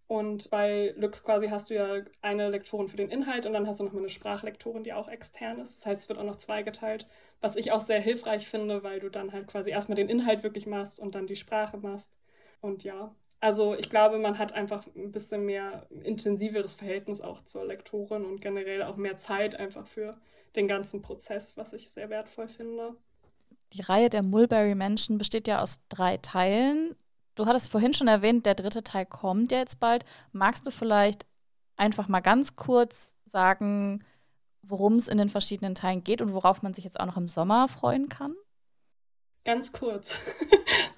[0.07, 3.81] Und bei Lux quasi hast du ja eine Lektorin für den Inhalt und dann hast
[3.81, 5.79] du nochmal eine Sprachlektorin, die auch extern ist.
[5.79, 7.07] Das heißt, es wird auch noch zweigeteilt,
[7.41, 10.67] was ich auch sehr hilfreich finde, weil du dann halt quasi erstmal den Inhalt wirklich
[10.67, 12.11] machst und dann die Sprache machst.
[12.63, 17.65] Und ja, also ich glaube, man hat einfach ein bisschen mehr intensiveres Verhältnis auch zur
[17.65, 20.17] Lektorin und generell auch mehr Zeit einfach für
[20.57, 22.97] den ganzen Prozess, was ich sehr wertvoll finde.
[23.75, 26.97] Die Reihe der Mulberry-Menschen besteht ja aus drei Teilen.
[27.35, 30.05] Du hattest vorhin schon erwähnt, der dritte Teil kommt ja jetzt bald.
[30.33, 31.27] Magst du vielleicht
[31.77, 34.05] einfach mal ganz kurz sagen,
[34.63, 37.29] worum es in den verschiedenen Teilen geht und worauf man sich jetzt auch noch im
[37.29, 38.35] Sommer freuen kann?
[39.49, 40.21] Ganz kurz.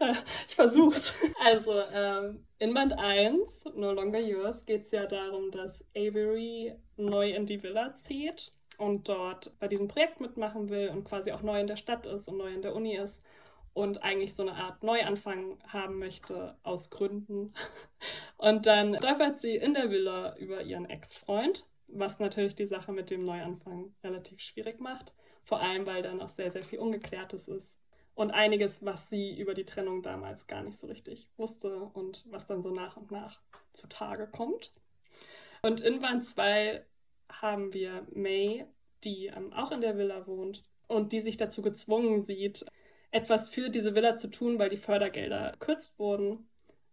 [0.49, 1.15] ich versuch's.
[1.39, 7.31] Also, ähm, in Band 1, No Longer Yours, geht es ja darum, dass Avery neu
[7.31, 11.61] in die Villa zieht und dort bei diesem Projekt mitmachen will und quasi auch neu
[11.61, 13.25] in der Stadt ist und neu in der Uni ist
[13.73, 17.55] und eigentlich so eine Art Neuanfang haben möchte aus Gründen.
[18.37, 23.11] Und dann stolpert sie in der Villa über ihren Ex-Freund, was natürlich die Sache mit
[23.11, 25.15] dem Neuanfang relativ schwierig macht.
[25.45, 27.80] Vor allem, weil da noch sehr, sehr viel Ungeklärtes ist.
[28.21, 32.45] Und einiges, was sie über die Trennung damals gar nicht so richtig wusste und was
[32.45, 33.41] dann so nach und nach
[33.73, 34.75] zutage kommt.
[35.63, 36.85] Und in Band 2
[37.33, 38.67] haben wir May,
[39.05, 42.67] die ähm, auch in der Villa wohnt und die sich dazu gezwungen sieht,
[43.11, 46.47] etwas für diese Villa zu tun, weil die Fördergelder gekürzt wurden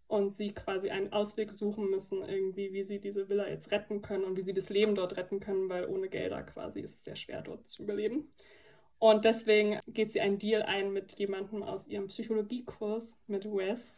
[0.08, 4.24] und sie quasi einen Ausweg suchen müssen, irgendwie, wie sie diese Villa jetzt retten können
[4.24, 7.18] und wie sie das Leben dort retten können, weil ohne Gelder quasi ist es sehr
[7.18, 8.30] schwer dort zu überleben.
[9.00, 13.94] Und deswegen geht sie einen Deal ein mit jemandem aus ihrem Psychologiekurs, mit Wes.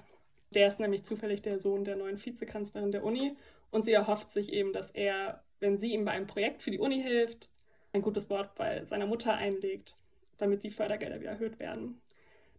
[0.53, 3.35] Der ist nämlich zufällig der Sohn der neuen Vizekanzlerin der Uni.
[3.71, 6.79] Und sie erhofft sich eben, dass er, wenn sie ihm bei einem Projekt für die
[6.79, 7.49] Uni hilft,
[7.93, 9.95] ein gutes Wort bei seiner Mutter einlegt,
[10.38, 12.01] damit die Fördergelder wieder erhöht werden.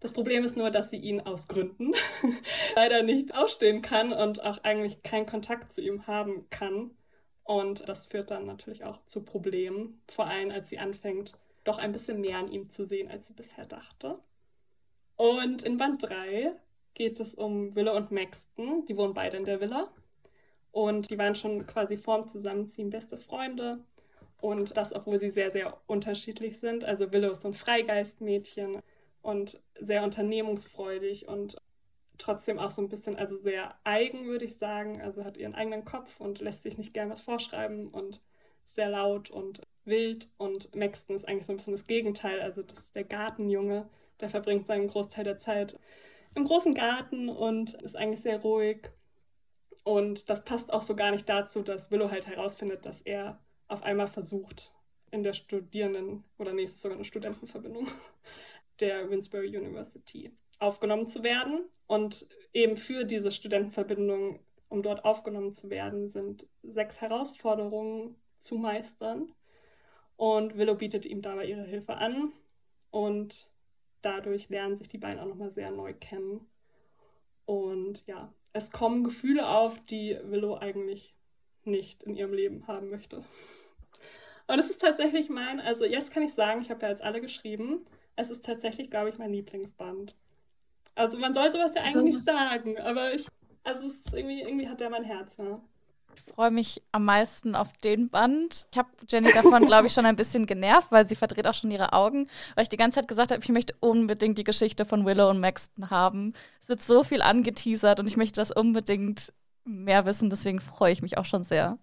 [0.00, 1.92] Das Problem ist nur, dass sie ihn aus Gründen
[2.74, 6.92] leider nicht ausstehen kann und auch eigentlich keinen Kontakt zu ihm haben kann.
[7.44, 11.92] Und das führt dann natürlich auch zu Problemen, vor allem als sie anfängt, doch ein
[11.92, 14.18] bisschen mehr an ihm zu sehen, als sie bisher dachte.
[15.16, 16.52] Und in Band 3
[16.94, 18.84] geht es um Wille und Maxton.
[18.86, 19.92] Die wohnen beide in der Villa.
[20.72, 23.84] Und die waren schon quasi vorm Zusammenziehen beste Freunde.
[24.40, 26.84] Und das, obwohl sie sehr, sehr unterschiedlich sind.
[26.84, 28.80] Also Wille ist so ein Freigeistmädchen
[29.22, 31.58] und sehr unternehmungsfreudig und
[32.16, 35.00] trotzdem auch so ein bisschen, also sehr eigen, würde ich sagen.
[35.02, 38.22] Also hat ihren eigenen Kopf und lässt sich nicht gern was vorschreiben und
[38.64, 40.28] sehr laut und wild.
[40.36, 42.40] Und Maxton ist eigentlich so ein bisschen das Gegenteil.
[42.40, 43.88] Also das ist der Gartenjunge,
[44.20, 45.78] der verbringt seinen Großteil der Zeit
[46.34, 48.90] im großen Garten und ist eigentlich sehr ruhig.
[49.84, 53.82] Und das passt auch so gar nicht dazu, dass Willow halt herausfindet, dass er auf
[53.82, 54.72] einmal versucht,
[55.10, 57.88] in der Studierenden, oder nee, sogar eine Studentenverbindung,
[58.80, 61.64] der Winsbury University aufgenommen zu werden.
[61.86, 69.32] Und eben für diese Studentenverbindung, um dort aufgenommen zu werden, sind sechs Herausforderungen zu meistern.
[70.20, 72.32] Und Willow bietet ihm dabei ihre Hilfe an.
[72.90, 73.50] Und
[74.02, 76.46] dadurch lernen sich die beiden auch nochmal sehr neu kennen.
[77.46, 81.14] Und ja, es kommen Gefühle auf, die Willow eigentlich
[81.64, 83.24] nicht in ihrem Leben haben möchte.
[84.46, 87.20] Und es ist tatsächlich mein, also jetzt kann ich sagen, ich habe ja jetzt alle
[87.20, 87.86] geschrieben
[88.20, 90.14] es ist tatsächlich, glaube ich, mein Lieblingsband.
[90.94, 93.26] Also man soll sowas ja eigentlich nicht sagen, aber ich,
[93.64, 95.60] also es ist irgendwie, irgendwie hat der mein Herz, ja.
[96.14, 98.66] Ich freue mich am meisten auf den Band.
[98.72, 101.70] Ich habe Jenny davon, glaube ich, schon ein bisschen genervt, weil sie verdreht auch schon
[101.70, 105.04] ihre Augen, weil ich die ganze Zeit gesagt habe, ich möchte unbedingt die Geschichte von
[105.04, 106.32] Willow und Maxton haben.
[106.60, 109.32] Es wird so viel angeteasert und ich möchte das unbedingt
[109.64, 111.78] mehr wissen, deswegen freue ich mich auch schon sehr.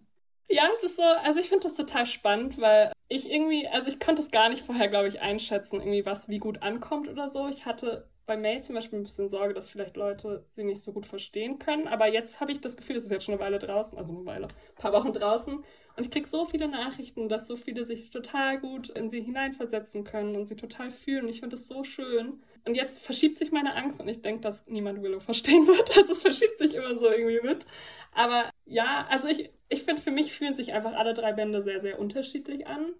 [0.49, 3.99] Ja, es ist so, also ich finde das total spannend, weil ich irgendwie, also ich
[3.99, 7.47] konnte es gar nicht vorher, glaube ich, einschätzen, irgendwie was wie gut ankommt oder so.
[7.47, 10.91] Ich hatte bei Mail zum Beispiel ein bisschen Sorge, dass vielleicht Leute sie nicht so
[10.91, 11.87] gut verstehen können.
[11.87, 14.25] Aber jetzt habe ich das Gefühl, es ist jetzt schon eine Weile draußen, also eine
[14.25, 15.55] Weile, ein paar Wochen draußen.
[15.55, 20.03] Und ich kriege so viele Nachrichten, dass so viele sich total gut in sie hineinversetzen
[20.03, 21.23] können und sie total fühlen.
[21.23, 22.43] Und ich finde das so schön.
[22.65, 25.89] Und jetzt verschiebt sich meine Angst und ich denke, dass niemand Willow verstehen wird.
[25.97, 27.65] Also es verschiebt sich immer so irgendwie mit.
[28.13, 31.81] Aber ja, also ich, ich finde, für mich fühlen sich einfach alle drei Bände sehr,
[31.81, 32.93] sehr unterschiedlich an.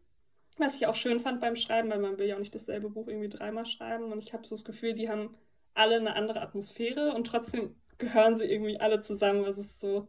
[0.58, 3.08] Was ich auch schön fand beim Schreiben, weil man will ja auch nicht dasselbe Buch
[3.08, 4.12] irgendwie dreimal schreiben.
[4.12, 5.36] Und ich habe so das Gefühl, die haben
[5.74, 9.46] alle eine andere Atmosphäre und trotzdem gehören sie irgendwie alle zusammen.
[9.46, 10.08] Also es ist so,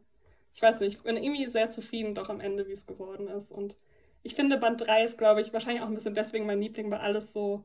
[0.54, 3.52] ich weiß nicht, ich bin irgendwie sehr zufrieden doch am Ende, wie es geworden ist.
[3.52, 3.76] Und
[4.22, 7.00] ich finde, Band 3 ist, glaube ich, wahrscheinlich auch ein bisschen deswegen mein Liebling, weil
[7.00, 7.64] alles so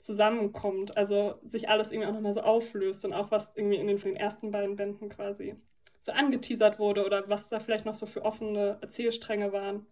[0.00, 0.96] zusammenkommt.
[0.96, 4.04] Also sich alles irgendwie auch nochmal so auflöst und auch was irgendwie in den, in
[4.04, 5.56] den ersten beiden Bänden quasi
[6.02, 9.86] so angeteasert wurde oder was da vielleicht noch so für offene Erzählstränge waren.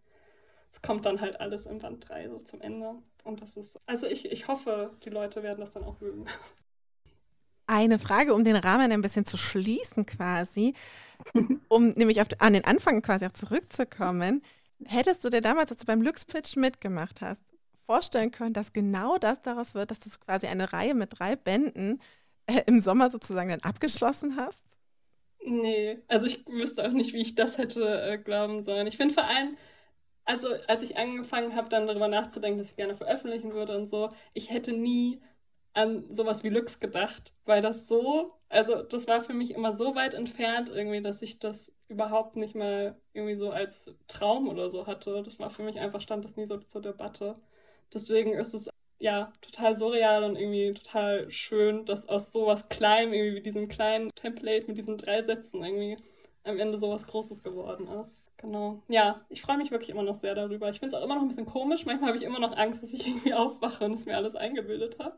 [0.75, 2.97] Es kommt dann halt alles in Band 3 so zum Ende.
[3.23, 6.27] Und das ist, also ich, ich hoffe, die Leute werden das dann auch mögen.
[7.67, 10.75] Eine Frage, um den Rahmen ein bisschen zu schließen quasi,
[11.69, 14.43] um nämlich auf, an den Anfang quasi auch zurückzukommen.
[14.85, 17.43] Hättest du dir damals, als du beim Lux-Pitch mitgemacht hast,
[17.87, 22.03] vorstellen können, dass genau das daraus wird, dass du quasi eine Reihe mit drei Bänden
[22.47, 24.77] äh, im Sommer sozusagen dann abgeschlossen hast?
[25.47, 28.87] Nee, also ich wüsste auch nicht, wie ich das hätte äh, glauben sollen.
[28.87, 29.57] Ich finde vor allem,
[30.25, 34.11] also als ich angefangen habe, dann darüber nachzudenken, dass ich gerne veröffentlichen würde und so,
[34.35, 35.21] ich hätte nie
[35.75, 39.95] an sowas wie Lux gedacht, weil das so, also das war für mich immer so
[39.97, 44.87] weit entfernt irgendwie, dass ich das überhaupt nicht mal irgendwie so als Traum oder so
[44.87, 45.23] hatte.
[45.25, 47.35] Das war für mich einfach, stand das nie so zur Debatte.
[47.93, 53.35] Deswegen ist es ja, total surreal und irgendwie total schön, dass aus sowas Kleinem, irgendwie
[53.35, 55.99] mit diesem kleinen Template, mit diesen drei Sätzen irgendwie
[56.45, 58.24] am Ende sowas Großes geworden ist.
[58.45, 58.83] Genau.
[58.89, 60.69] Ja, ich freue mich wirklich immer noch sehr darüber.
[60.69, 61.87] Ich finde es auch immer noch ein bisschen komisch.
[61.87, 64.99] Manchmal habe ich immer noch Angst, dass ich irgendwie aufwache und es mir alles eingebildet
[64.99, 65.17] habe.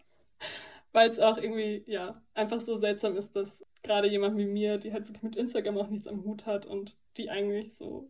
[0.92, 4.92] Weil es auch irgendwie, ja, einfach so seltsam ist, dass gerade jemand wie mir, die
[4.92, 8.08] halt wirklich mit Instagram auch nichts am Hut hat und die eigentlich so,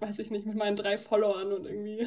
[0.00, 2.06] weiß ich nicht, mit meinen drei Followern und irgendwie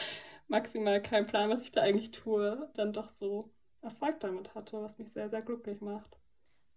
[0.48, 4.98] maximal keinen Plan, was ich da eigentlich tue, dann doch so Erfolg damit hatte, was
[4.98, 6.18] mich sehr, sehr glücklich macht.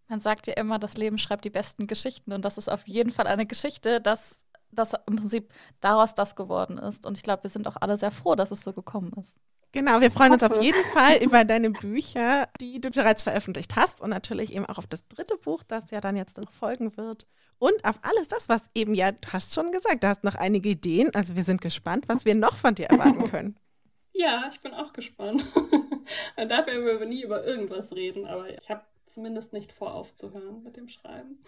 [0.08, 3.12] Man sagt ja immer, das Leben schreibt die besten Geschichten und das ist auf jeden
[3.12, 7.06] Fall eine Geschichte, dass das im Prinzip daraus das geworden ist.
[7.06, 9.38] Und ich glaube, wir sind auch alle sehr froh, dass es so gekommen ist.
[9.74, 14.02] Genau, wir freuen uns auf jeden Fall über deine Bücher, die du bereits veröffentlicht hast
[14.02, 17.26] und natürlich eben auch auf das dritte Buch, das ja dann jetzt noch folgen wird.
[17.58, 20.70] Und auf alles das, was eben ja, du hast schon gesagt, du hast noch einige
[20.70, 21.10] Ideen.
[21.16, 23.58] Also wir sind gespannt, was wir noch von dir erwarten können.
[24.16, 25.44] Ja, ich bin auch gespannt.
[26.38, 30.62] Man darf ja über, nie über irgendwas reden, aber ich habe zumindest nicht vor, aufzuhören
[30.62, 31.40] mit dem Schreiben.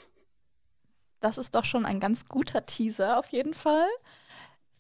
[1.26, 3.88] Das ist doch schon ein ganz guter Teaser auf jeden Fall.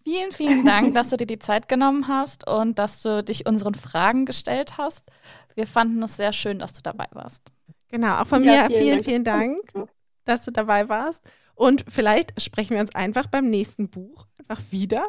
[0.03, 3.73] Vielen, vielen Dank, dass du dir die Zeit genommen hast und dass du dich unseren
[3.73, 5.10] Fragen gestellt hast.
[5.55, 7.51] Wir fanden es sehr schön, dass du dabei warst.
[7.88, 9.89] Genau, auch von ja, mir vielen, vielen Dank, vielen Dank,
[10.25, 11.23] dass du dabei warst.
[11.55, 15.08] Und vielleicht sprechen wir uns einfach beim nächsten Buch einfach wieder.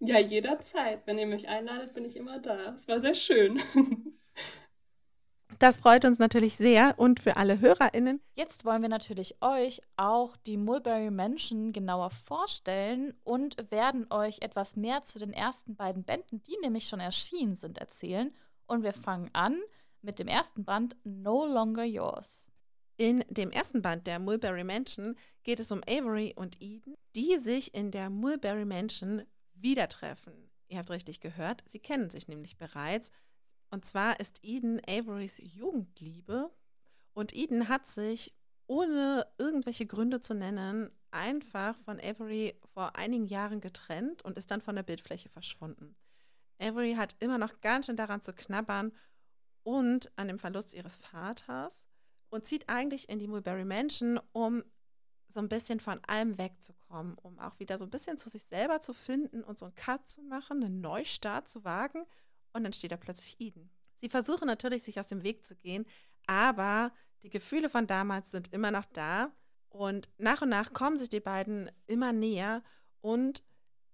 [0.00, 1.06] Ja, jederzeit.
[1.06, 2.76] Wenn ihr mich einladet, bin ich immer da.
[2.78, 3.62] Es war sehr schön.
[5.60, 8.22] Das freut uns natürlich sehr und für alle HörerInnen.
[8.34, 14.76] Jetzt wollen wir natürlich euch auch die Mulberry Menschen genauer vorstellen und werden euch etwas
[14.76, 18.32] mehr zu den ersten beiden Bänden, die nämlich schon erschienen sind, erzählen.
[18.66, 19.60] Und wir fangen an
[20.00, 22.50] mit dem ersten Band No Longer Yours.
[22.96, 27.74] In dem ersten Band der Mulberry Mansion geht es um Avery und Eden, die sich
[27.74, 30.32] in der Mulberry Mansion wieder treffen.
[30.68, 33.10] Ihr habt richtig gehört, sie kennen sich nämlich bereits.
[33.70, 36.50] Und zwar ist Eden Averys Jugendliebe.
[37.12, 38.34] Und Eden hat sich,
[38.66, 44.60] ohne irgendwelche Gründe zu nennen, einfach von Avery vor einigen Jahren getrennt und ist dann
[44.60, 45.96] von der Bildfläche verschwunden.
[46.60, 48.92] Avery hat immer noch ganz schön daran zu knabbern
[49.62, 51.88] und an dem Verlust ihres Vaters
[52.28, 54.62] und zieht eigentlich in die Mulberry Mansion, um
[55.28, 58.80] so ein bisschen von allem wegzukommen, um auch wieder so ein bisschen zu sich selber
[58.80, 62.04] zu finden und so einen Cut zu machen, einen Neustart zu wagen.
[62.52, 63.70] Und dann steht da plötzlich Eden.
[63.96, 65.86] Sie versuchen natürlich, sich aus dem Weg zu gehen,
[66.26, 69.32] aber die Gefühle von damals sind immer noch da.
[69.68, 72.62] Und nach und nach kommen sich die beiden immer näher.
[73.00, 73.42] Und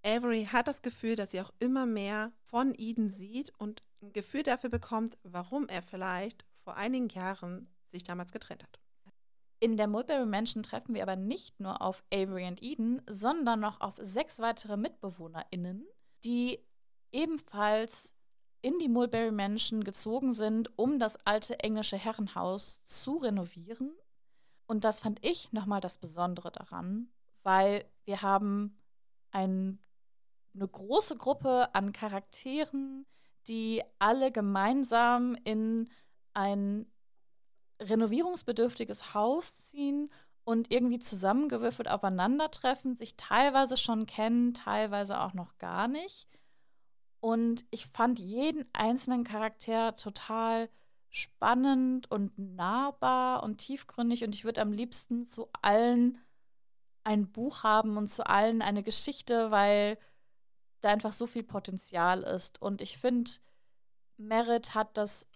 [0.04, 4.42] Avery hat das Gefühl, dass sie auch immer mehr von Eden sieht und ein Gefühl
[4.42, 8.78] dafür bekommt, warum er vielleicht vor einigen Jahren sich damals getrennt hat.
[9.58, 13.80] In der Mulberry Mansion treffen wir aber nicht nur auf Avery und Eden, sondern noch
[13.80, 15.86] auf sechs weitere MitbewohnerInnen,
[16.24, 16.60] die
[17.10, 18.14] ebenfalls
[18.66, 23.92] in die Mulberry Mansion gezogen sind, um das alte englische Herrenhaus zu renovieren.
[24.66, 27.08] Und das fand ich nochmal das Besondere daran,
[27.44, 28.76] weil wir haben
[29.30, 29.78] ein,
[30.52, 33.06] eine große Gruppe an Charakteren,
[33.46, 35.88] die alle gemeinsam in
[36.34, 36.90] ein
[37.80, 40.10] renovierungsbedürftiges Haus ziehen
[40.42, 46.26] und irgendwie zusammengewürfelt aufeinandertreffen, sich teilweise schon kennen, teilweise auch noch gar nicht.
[47.20, 50.68] Und ich fand jeden einzelnen Charakter total
[51.08, 54.24] spannend und nahbar und tiefgründig.
[54.24, 56.18] Und ich würde am liebsten zu allen
[57.04, 59.98] ein Buch haben und zu allen eine Geschichte, weil
[60.80, 62.60] da einfach so viel Potenzial ist.
[62.60, 63.30] Und ich finde,
[64.16, 65.28] Merit hat das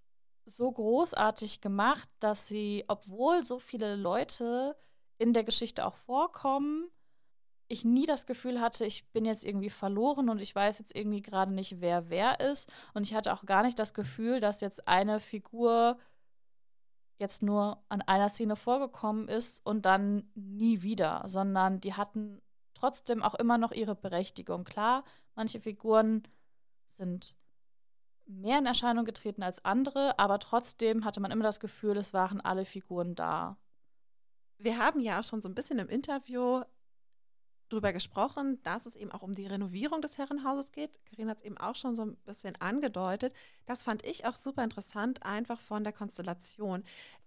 [0.46, 4.76] so großartig gemacht, dass sie, obwohl so viele Leute
[5.18, 6.90] in der Geschichte auch vorkommen,
[7.70, 11.22] ich nie das Gefühl hatte, ich bin jetzt irgendwie verloren und ich weiß jetzt irgendwie
[11.22, 12.70] gerade nicht, wer wer ist.
[12.94, 15.96] Und ich hatte auch gar nicht das Gefühl, dass jetzt eine Figur
[17.18, 22.42] jetzt nur an einer Szene vorgekommen ist und dann nie wieder, sondern die hatten
[22.74, 24.64] trotzdem auch immer noch ihre Berechtigung.
[24.64, 25.04] Klar,
[25.36, 26.24] manche Figuren
[26.88, 27.36] sind
[28.26, 32.40] mehr in Erscheinung getreten als andere, aber trotzdem hatte man immer das Gefühl, es waren
[32.40, 33.58] alle Figuren da.
[34.58, 36.62] Wir haben ja auch schon so ein bisschen im Interview
[37.70, 40.90] darüber gesprochen, dass es eben auch um die Renovierung des Herrenhauses geht.
[41.06, 43.34] Karina hat es eben auch schon so ein bisschen angedeutet.
[43.66, 46.84] Das fand ich auch super interessant, einfach von der Konstellation.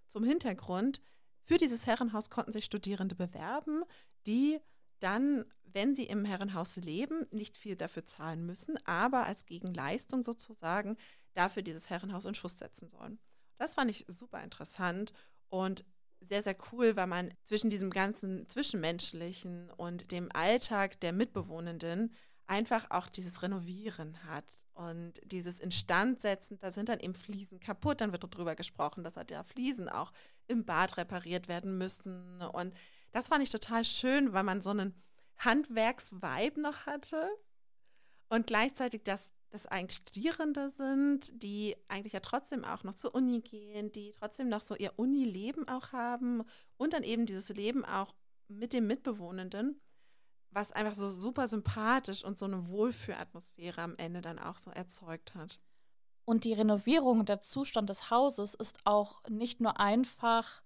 [0.07, 1.01] Zum Hintergrund,
[1.43, 3.83] für dieses Herrenhaus konnten sich Studierende bewerben,
[4.25, 4.59] die
[4.99, 10.97] dann, wenn sie im Herrenhaus leben, nicht viel dafür zahlen müssen, aber als Gegenleistung sozusagen
[11.33, 13.19] dafür dieses Herrenhaus in Schuss setzen sollen.
[13.57, 15.13] Das fand ich super interessant
[15.49, 15.83] und
[16.27, 22.13] sehr, sehr cool, weil man zwischen diesem ganzen Zwischenmenschlichen und dem Alltag der Mitbewohnenden
[22.45, 26.59] einfach auch dieses Renovieren hat und dieses Instandsetzen.
[26.59, 30.11] Da sind dann eben Fliesen kaputt, dann wird darüber gesprochen, dass halt ja Fliesen auch
[30.47, 32.73] im Bad repariert werden müssen und
[33.13, 34.93] das fand ich total schön, weil man so einen
[35.37, 37.29] Handwerksvibe noch hatte
[38.29, 43.39] und gleichzeitig das das eigentlich Studierende sind, die eigentlich ja trotzdem auch noch zur Uni
[43.41, 46.41] gehen, die trotzdem noch so ihr Uni-Leben auch haben
[46.77, 48.15] und dann eben dieses Leben auch
[48.47, 49.79] mit dem Mitbewohnenden,
[50.49, 55.35] was einfach so super sympathisch und so eine Wohlfühlatmosphäre am Ende dann auch so erzeugt
[55.35, 55.59] hat.
[56.25, 60.63] Und die Renovierung und der Zustand des Hauses ist auch nicht nur einfach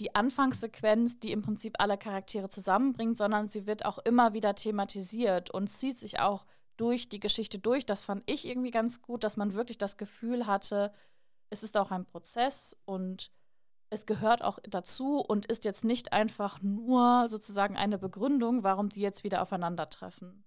[0.00, 5.50] die Anfangssequenz, die im Prinzip alle Charaktere zusammenbringt, sondern sie wird auch immer wieder thematisiert
[5.50, 6.44] und zieht sich auch
[6.76, 7.86] durch die Geschichte durch.
[7.86, 10.92] Das fand ich irgendwie ganz gut, dass man wirklich das Gefühl hatte,
[11.50, 13.30] es ist auch ein Prozess und
[13.90, 19.02] es gehört auch dazu und ist jetzt nicht einfach nur sozusagen eine Begründung, warum die
[19.02, 20.44] jetzt wieder aufeinandertreffen.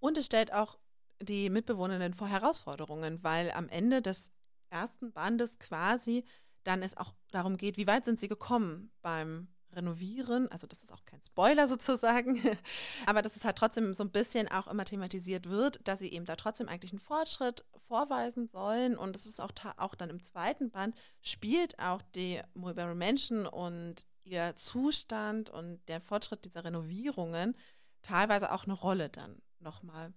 [0.00, 0.78] Und es stellt auch
[1.22, 4.32] die Mitbewohnerinnen vor Herausforderungen, weil am Ende des
[4.70, 6.24] ersten Bandes quasi
[6.64, 10.50] dann es auch darum geht, wie weit sind sie gekommen beim Renovieren.
[10.50, 12.40] Also das ist auch kein Spoiler sozusagen,
[13.06, 16.24] aber dass es halt trotzdem so ein bisschen auch immer thematisiert wird, dass sie eben
[16.24, 18.96] da trotzdem eigentlich einen Fortschritt vorweisen sollen.
[18.96, 24.06] Und das ist auch, auch dann im zweiten Band, spielt auch die Mulberry Mansion und
[24.24, 27.56] ihr Zustand und der Fortschritt dieser Renovierungen
[28.02, 30.12] teilweise auch eine Rolle dann nochmal.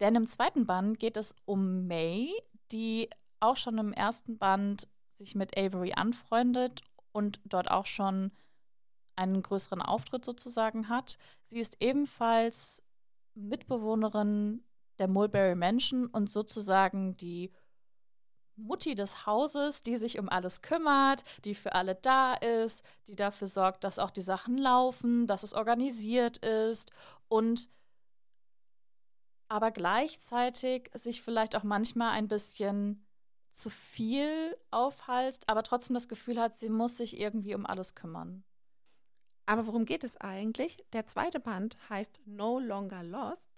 [0.00, 2.32] Denn im zweiten Band geht es um May,
[2.72, 3.08] die
[3.40, 6.82] auch schon im ersten Band sich mit Avery anfreundet
[7.12, 8.32] und dort auch schon
[9.16, 11.18] einen größeren Auftritt sozusagen hat.
[11.46, 12.82] Sie ist ebenfalls
[13.34, 14.62] Mitbewohnerin
[14.98, 17.52] der Mulberry Mansion und sozusagen die
[18.56, 23.46] Mutti des Hauses, die sich um alles kümmert, die für alle da ist, die dafür
[23.46, 26.90] sorgt, dass auch die Sachen laufen, dass es organisiert ist
[27.28, 27.70] und
[29.48, 33.04] aber gleichzeitig sich vielleicht auch manchmal ein bisschen
[33.52, 38.44] zu viel aufhalst, aber trotzdem das Gefühl hat, sie muss sich irgendwie um alles kümmern.
[39.46, 40.84] Aber worum geht es eigentlich?
[40.92, 43.50] Der zweite Band heißt No Longer Lost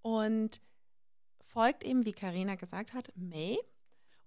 [0.00, 0.60] und
[1.40, 3.58] folgt eben, wie Karina gesagt hat, May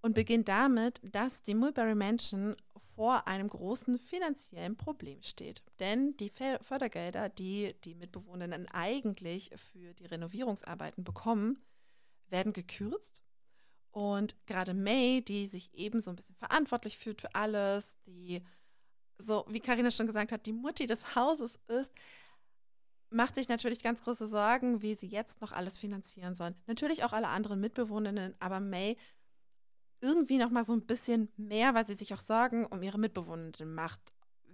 [0.01, 2.55] und beginnt damit, dass die Mulberry Mansion
[2.95, 5.63] vor einem großen finanziellen Problem steht.
[5.79, 11.61] Denn die Fördergelder, die die Mitbewohnerinnen eigentlich für die Renovierungsarbeiten bekommen,
[12.29, 13.24] werden gekürzt
[13.95, 18.43] und gerade May, die sich eben so ein bisschen verantwortlich fühlt für alles, die
[19.17, 21.93] so, wie Karina schon gesagt hat, die Mutti des Hauses ist,
[23.09, 26.55] macht sich natürlich ganz große Sorgen, wie sie jetzt noch alles finanzieren sollen.
[26.67, 28.97] Natürlich auch alle anderen Mitbewohnerinnen, aber May
[30.01, 33.73] irgendwie noch mal so ein bisschen mehr, weil sie sich auch Sorgen um ihre Mitbewohnerinnen
[33.73, 34.01] macht,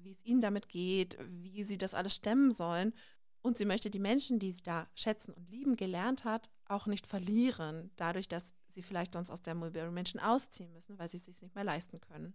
[0.03, 2.93] wie es ihnen damit geht, wie sie das alles stemmen sollen.
[3.41, 7.07] Und sie möchte die Menschen, die sie da schätzen und lieben gelernt hat, auch nicht
[7.07, 11.25] verlieren, dadurch, dass sie vielleicht sonst aus der Mulberry Mansion ausziehen müssen, weil sie es
[11.25, 12.33] sich nicht mehr leisten können.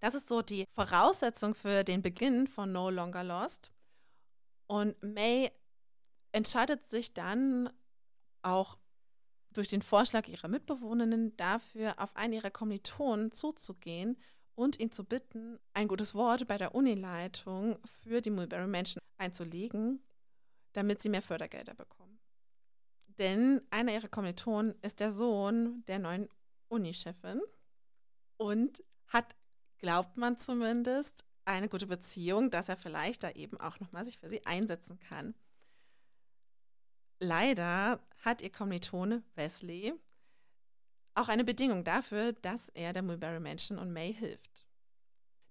[0.00, 3.70] Das ist so die Voraussetzung für den Beginn von No Longer Lost.
[4.66, 5.50] Und May
[6.32, 7.70] entscheidet sich dann
[8.42, 8.78] auch
[9.52, 14.18] durch den Vorschlag ihrer Mitbewohnerinnen dafür, auf einen ihrer Kommilitonen zuzugehen
[14.54, 20.02] und ihn zu bitten, ein gutes Wort bei der Unileitung für die Mulberry Menschen einzulegen,
[20.72, 22.01] damit sie mehr Fördergelder bekommen.
[23.18, 26.28] Denn einer ihrer Kommilitonen ist der Sohn der neuen
[26.68, 27.40] Unichefin
[28.36, 29.36] und hat,
[29.78, 34.30] glaubt man zumindest, eine gute Beziehung, dass er vielleicht da eben auch nochmal sich für
[34.30, 35.34] sie einsetzen kann.
[37.18, 39.94] Leider hat ihr Kommilitone Wesley
[41.14, 44.66] auch eine Bedingung dafür, dass er der Mulberry Mansion und May hilft.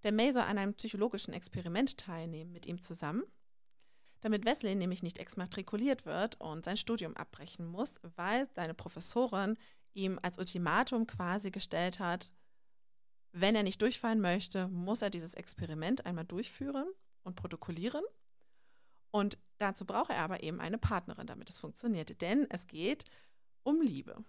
[0.03, 3.23] Der May soll an einem psychologischen Experiment teilnehmen mit ihm zusammen,
[4.21, 9.57] damit Wesley nämlich nicht exmatrikuliert wird und sein Studium abbrechen muss, weil seine Professorin
[9.93, 12.31] ihm als Ultimatum quasi gestellt hat,
[13.33, 16.87] wenn er nicht durchfallen möchte, muss er dieses Experiment einmal durchführen
[17.23, 18.03] und protokollieren.
[19.11, 22.21] Und dazu braucht er aber eben eine Partnerin, damit es funktioniert.
[22.21, 23.05] Denn es geht
[23.63, 24.23] um Liebe.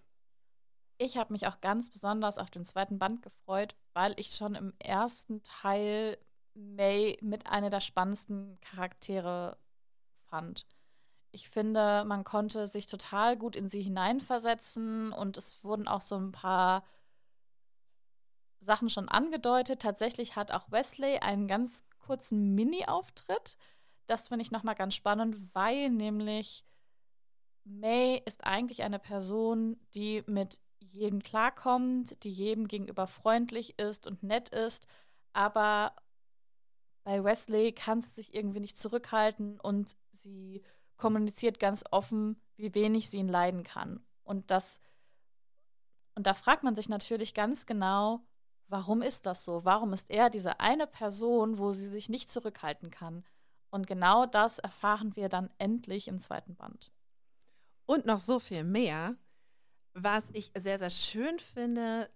[0.99, 4.73] Ich habe mich auch ganz besonders auf den zweiten Band gefreut, weil ich schon im
[4.79, 6.19] ersten Teil
[6.55, 9.57] May mit einer der spannendsten Charaktere
[10.33, 10.67] fand.
[11.31, 16.17] Ich finde, man konnte sich total gut in sie hineinversetzen und es wurden auch so
[16.17, 16.85] ein paar
[18.61, 19.83] Sachen schon angedeutet.
[19.83, 23.59] Tatsächlich hat auch Wesley einen ganz kurzen Mini-Auftritt.
[24.07, 26.65] Das finde ich nochmal ganz spannend, weil nämlich
[27.65, 34.23] May ist eigentlich eine Person, die mit jedem klarkommt, die jedem gegenüber freundlich ist und
[34.23, 34.87] nett ist,
[35.33, 35.95] aber
[37.05, 40.63] bei Wesley kann sie sich irgendwie nicht zurückhalten und sie
[40.97, 44.05] kommuniziert ganz offen, wie wenig sie ihn leiden kann.
[44.23, 44.81] Und das
[46.15, 48.21] und da fragt man sich natürlich ganz genau,
[48.69, 49.65] warum ist das so?
[49.65, 53.25] Warum ist er diese eine Person, wo sie sich nicht zurückhalten kann?
[53.71, 56.93] Und genau das erfahren wir dann endlich im zweiten Band.
[57.87, 59.17] Und noch so viel mehr,
[59.95, 62.11] was ich sehr, sehr schön finde,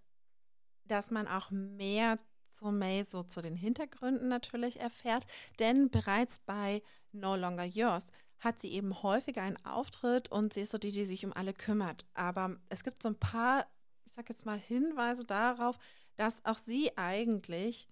[0.85, 2.19] dass man auch mehr
[2.53, 5.27] zu May so zu den Hintergründen natürlich erfährt.
[5.59, 6.83] Denn bereits bei
[7.21, 8.07] No Longer Yours
[8.39, 11.53] hat sie eben häufiger einen Auftritt und sie ist so die, die sich um alle
[11.53, 12.05] kümmert.
[12.15, 13.67] Aber es gibt so ein paar,
[14.05, 15.79] ich sag jetzt mal, Hinweise darauf,
[16.17, 17.89] dass auch sie eigentlich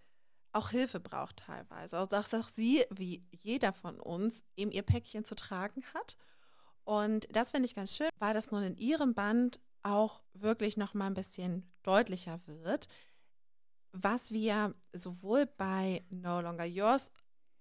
[0.52, 1.96] auch Hilfe braucht teilweise.
[1.96, 6.16] Also dass auch sie, wie jeder von uns, eben ihr Päckchen zu tragen hat.
[6.84, 10.94] Und das finde ich ganz schön, weil das nun in ihrem Band auch wirklich noch
[10.94, 12.88] mal ein bisschen deutlicher wird,
[13.92, 17.10] was wir sowohl bei No Longer Yours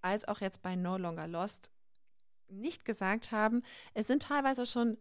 [0.04, 1.72] als auch jetzt bei No Longer Lost
[2.50, 3.64] nicht gesagt haben.
[3.94, 4.98] Es sind teilweise schon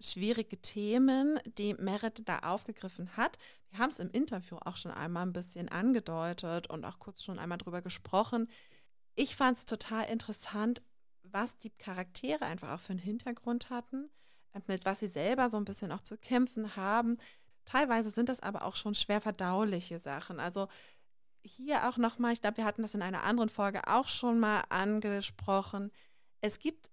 [0.00, 3.38] schwierige Themen, die Merit da aufgegriffen hat.
[3.70, 7.38] Wir haben es im Interview auch schon einmal ein bisschen angedeutet und auch kurz schon
[7.38, 8.48] einmal drüber gesprochen.
[9.14, 10.82] Ich fand es total interessant,
[11.22, 14.10] was die Charaktere einfach auch für einen Hintergrund hatten,
[14.66, 17.18] mit was sie selber so ein bisschen auch zu kämpfen haben.
[17.64, 20.38] Teilweise sind das aber auch schon schwer verdauliche Sachen.
[20.38, 20.68] Also
[21.44, 24.62] hier auch nochmal, ich glaube, wir hatten das in einer anderen Folge auch schon mal
[24.70, 25.92] angesprochen.
[26.40, 26.90] Es gibt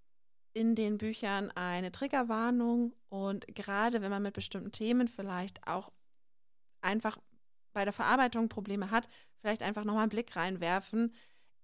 [0.53, 5.91] in den Büchern eine Triggerwarnung und gerade wenn man mit bestimmten Themen vielleicht auch
[6.81, 7.17] einfach
[7.73, 9.07] bei der Verarbeitung Probleme hat,
[9.39, 11.15] vielleicht einfach nochmal einen Blick reinwerfen.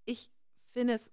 [0.06, 0.32] Ich
[0.74, 1.12] finde, es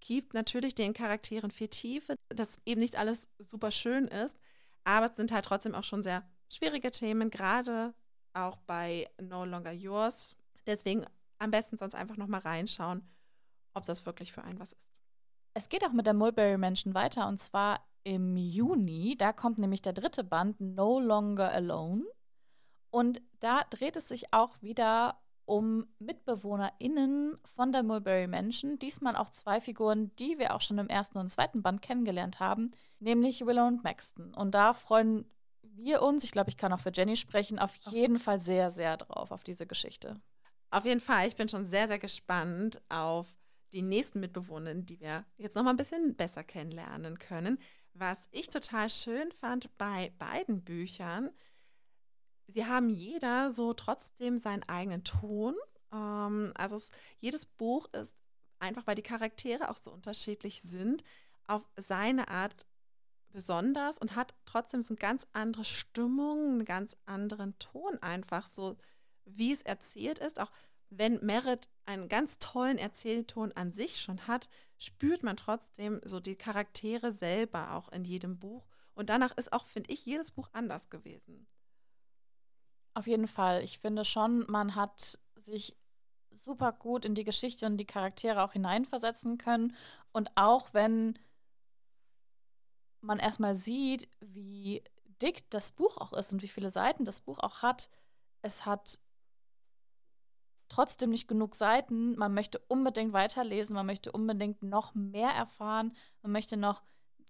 [0.00, 4.38] gibt natürlich den Charakteren viel Tiefe, dass eben nicht alles super schön ist,
[4.84, 7.94] aber es sind halt trotzdem auch schon sehr schwierige Themen, gerade
[8.32, 10.34] auch bei No Longer Yours.
[10.66, 11.04] Deswegen
[11.38, 13.02] am besten sonst einfach nochmal reinschauen,
[13.74, 14.90] ob das wirklich für einen was ist.
[15.54, 19.16] Es geht auch mit der Mulberry Mansion weiter und zwar im Juni.
[19.16, 22.04] Da kommt nämlich der dritte Band No Longer Alone.
[22.90, 28.78] Und da dreht es sich auch wieder um MitbewohnerInnen von der Mulberry Mansion.
[28.78, 32.70] Diesmal auch zwei Figuren, die wir auch schon im ersten und zweiten Band kennengelernt haben,
[33.00, 34.34] nämlich Willow und Maxton.
[34.34, 35.26] Und da freuen
[35.62, 38.96] wir uns, ich glaube, ich kann auch für Jenny sprechen, auf jeden Fall sehr, sehr
[38.96, 40.20] drauf, auf diese Geschichte.
[40.72, 43.26] Auf jeden Fall, ich bin schon sehr, sehr gespannt auf
[43.74, 47.58] die nächsten Mitbewohner, die wir jetzt noch mal ein bisschen besser kennenlernen können.
[47.92, 51.30] Was ich total schön fand bei beiden Büchern,
[52.46, 55.54] sie haben jeder so trotzdem seinen eigenen Ton.
[55.92, 58.14] Ähm, also es, jedes Buch ist
[58.58, 61.04] einfach, weil die Charaktere auch so unterschiedlich sind,
[61.46, 62.66] auf seine Art
[63.28, 68.78] besonders und hat trotzdem so eine ganz andere Stimmung, einen ganz anderen Ton einfach so,
[69.24, 70.40] wie es erzählt ist.
[70.40, 70.50] Auch
[70.90, 74.48] wenn Merit einen ganz tollen Erzählton an sich schon hat,
[74.78, 78.66] spürt man trotzdem so die Charaktere selber auch in jedem Buch.
[78.94, 81.46] Und danach ist auch, finde ich, jedes Buch anders gewesen.
[82.94, 83.62] Auf jeden Fall.
[83.62, 85.76] Ich finde schon, man hat sich
[86.30, 89.74] super gut in die Geschichte und die Charaktere auch hineinversetzen können.
[90.12, 91.18] Und auch wenn
[93.00, 94.82] man erstmal sieht, wie
[95.22, 97.88] dick das Buch auch ist und wie viele Seiten das Buch auch hat.
[98.42, 98.98] Es hat
[100.72, 102.16] trotzdem nicht genug Seiten.
[102.16, 106.82] Man möchte unbedingt weiterlesen, man möchte unbedingt noch mehr erfahren, man möchte noch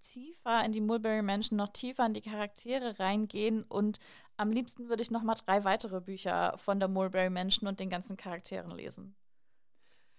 [0.03, 3.99] tiefer in die Mulberry-Menschen, noch tiefer in die Charaktere reingehen und
[4.37, 8.17] am liebsten würde ich noch mal drei weitere Bücher von der Mulberry-Menschen und den ganzen
[8.17, 9.15] Charakteren lesen.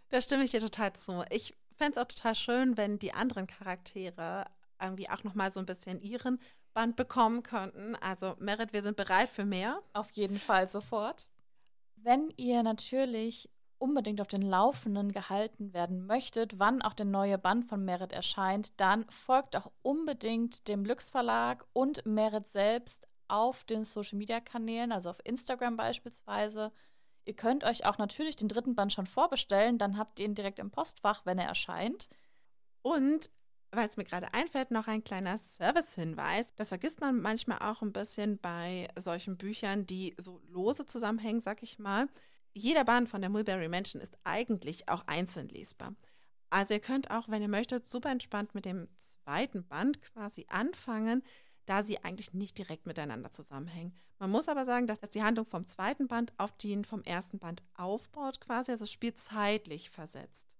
[0.09, 1.23] Da stimme ich dir total zu.
[1.29, 4.45] Ich fände es auch total schön, wenn die anderen Charaktere
[4.81, 6.39] irgendwie auch noch mal so ein bisschen ihren
[6.73, 7.95] Band bekommen könnten.
[7.95, 9.81] Also Merit, wir sind bereit für mehr.
[9.93, 11.32] Auf jeden Fall sofort.
[12.05, 17.63] Wenn ihr natürlich unbedingt auf den Laufenden gehalten werden möchtet, wann auch der neue Band
[17.65, 23.85] von Merit erscheint, dann folgt auch unbedingt dem Lux Verlag und Merit selbst auf den
[23.85, 26.73] Social Media Kanälen, also auf Instagram beispielsweise.
[27.23, 30.59] Ihr könnt euch auch natürlich den dritten Band schon vorbestellen, dann habt ihr ihn direkt
[30.59, 32.09] im Postfach, wenn er erscheint.
[32.81, 33.29] Und
[33.75, 36.53] weil es mir gerade einfällt, noch ein kleiner Service-Hinweis.
[36.55, 41.63] Das vergisst man manchmal auch ein bisschen bei solchen Büchern, die so lose zusammenhängen, sag
[41.63, 42.07] ich mal.
[42.53, 45.95] Jeder Band von der Mulberry Mansion ist eigentlich auch einzeln lesbar.
[46.49, 51.23] Also ihr könnt auch, wenn ihr möchtet, super entspannt mit dem zweiten Band quasi anfangen,
[51.65, 53.95] da sie eigentlich nicht direkt miteinander zusammenhängen.
[54.19, 57.63] Man muss aber sagen, dass die Handlung vom zweiten Band auf den vom ersten Band
[57.73, 60.55] aufbaut quasi, also das Spiel zeitlich versetzt.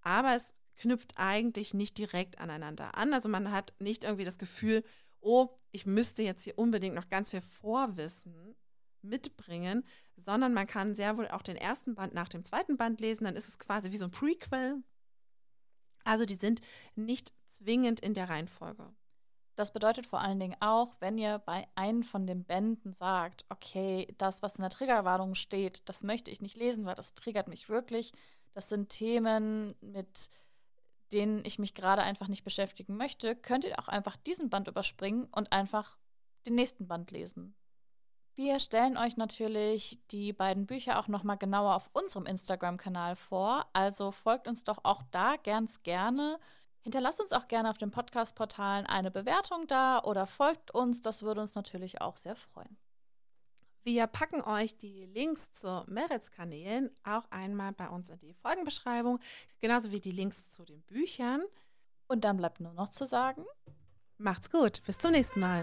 [0.00, 3.12] Aber es knüpft eigentlich nicht direkt aneinander an.
[3.12, 4.82] Also man hat nicht irgendwie das Gefühl,
[5.20, 8.54] oh, ich müsste jetzt hier unbedingt noch ganz viel Vorwissen
[9.02, 9.84] mitbringen,
[10.16, 13.36] sondern man kann sehr wohl auch den ersten Band nach dem zweiten Band lesen, dann
[13.36, 14.82] ist es quasi wie so ein Prequel.
[16.04, 16.60] Also die sind
[16.94, 18.90] nicht zwingend in der Reihenfolge.
[19.56, 24.14] Das bedeutet vor allen Dingen auch, wenn ihr bei einem von den Bänden sagt, okay,
[24.16, 27.68] das, was in der Triggerwarnung steht, das möchte ich nicht lesen, weil das triggert mich
[27.68, 28.12] wirklich.
[28.54, 30.30] Das sind Themen, mit
[31.12, 35.28] denen ich mich gerade einfach nicht beschäftigen möchte, könnt ihr auch einfach diesen Band überspringen
[35.32, 35.98] und einfach
[36.46, 37.54] den nächsten Band lesen.
[38.34, 43.66] Wir stellen euch natürlich die beiden Bücher auch noch mal genauer auf unserem Instagram-Kanal vor,
[43.72, 46.38] also folgt uns doch auch da ganz gerne.
[46.82, 51.40] Hinterlasst uns auch gerne auf den Podcast-Portalen eine Bewertung da oder folgt uns, das würde
[51.40, 52.76] uns natürlich auch sehr freuen.
[53.90, 59.18] Wir packen euch die Links zu Merits Kanälen auch einmal bei uns in die Folgenbeschreibung,
[59.62, 61.40] genauso wie die Links zu den Büchern.
[62.06, 63.46] Und dann bleibt nur noch zu sagen,
[64.18, 65.62] macht's gut, bis zum nächsten Mal.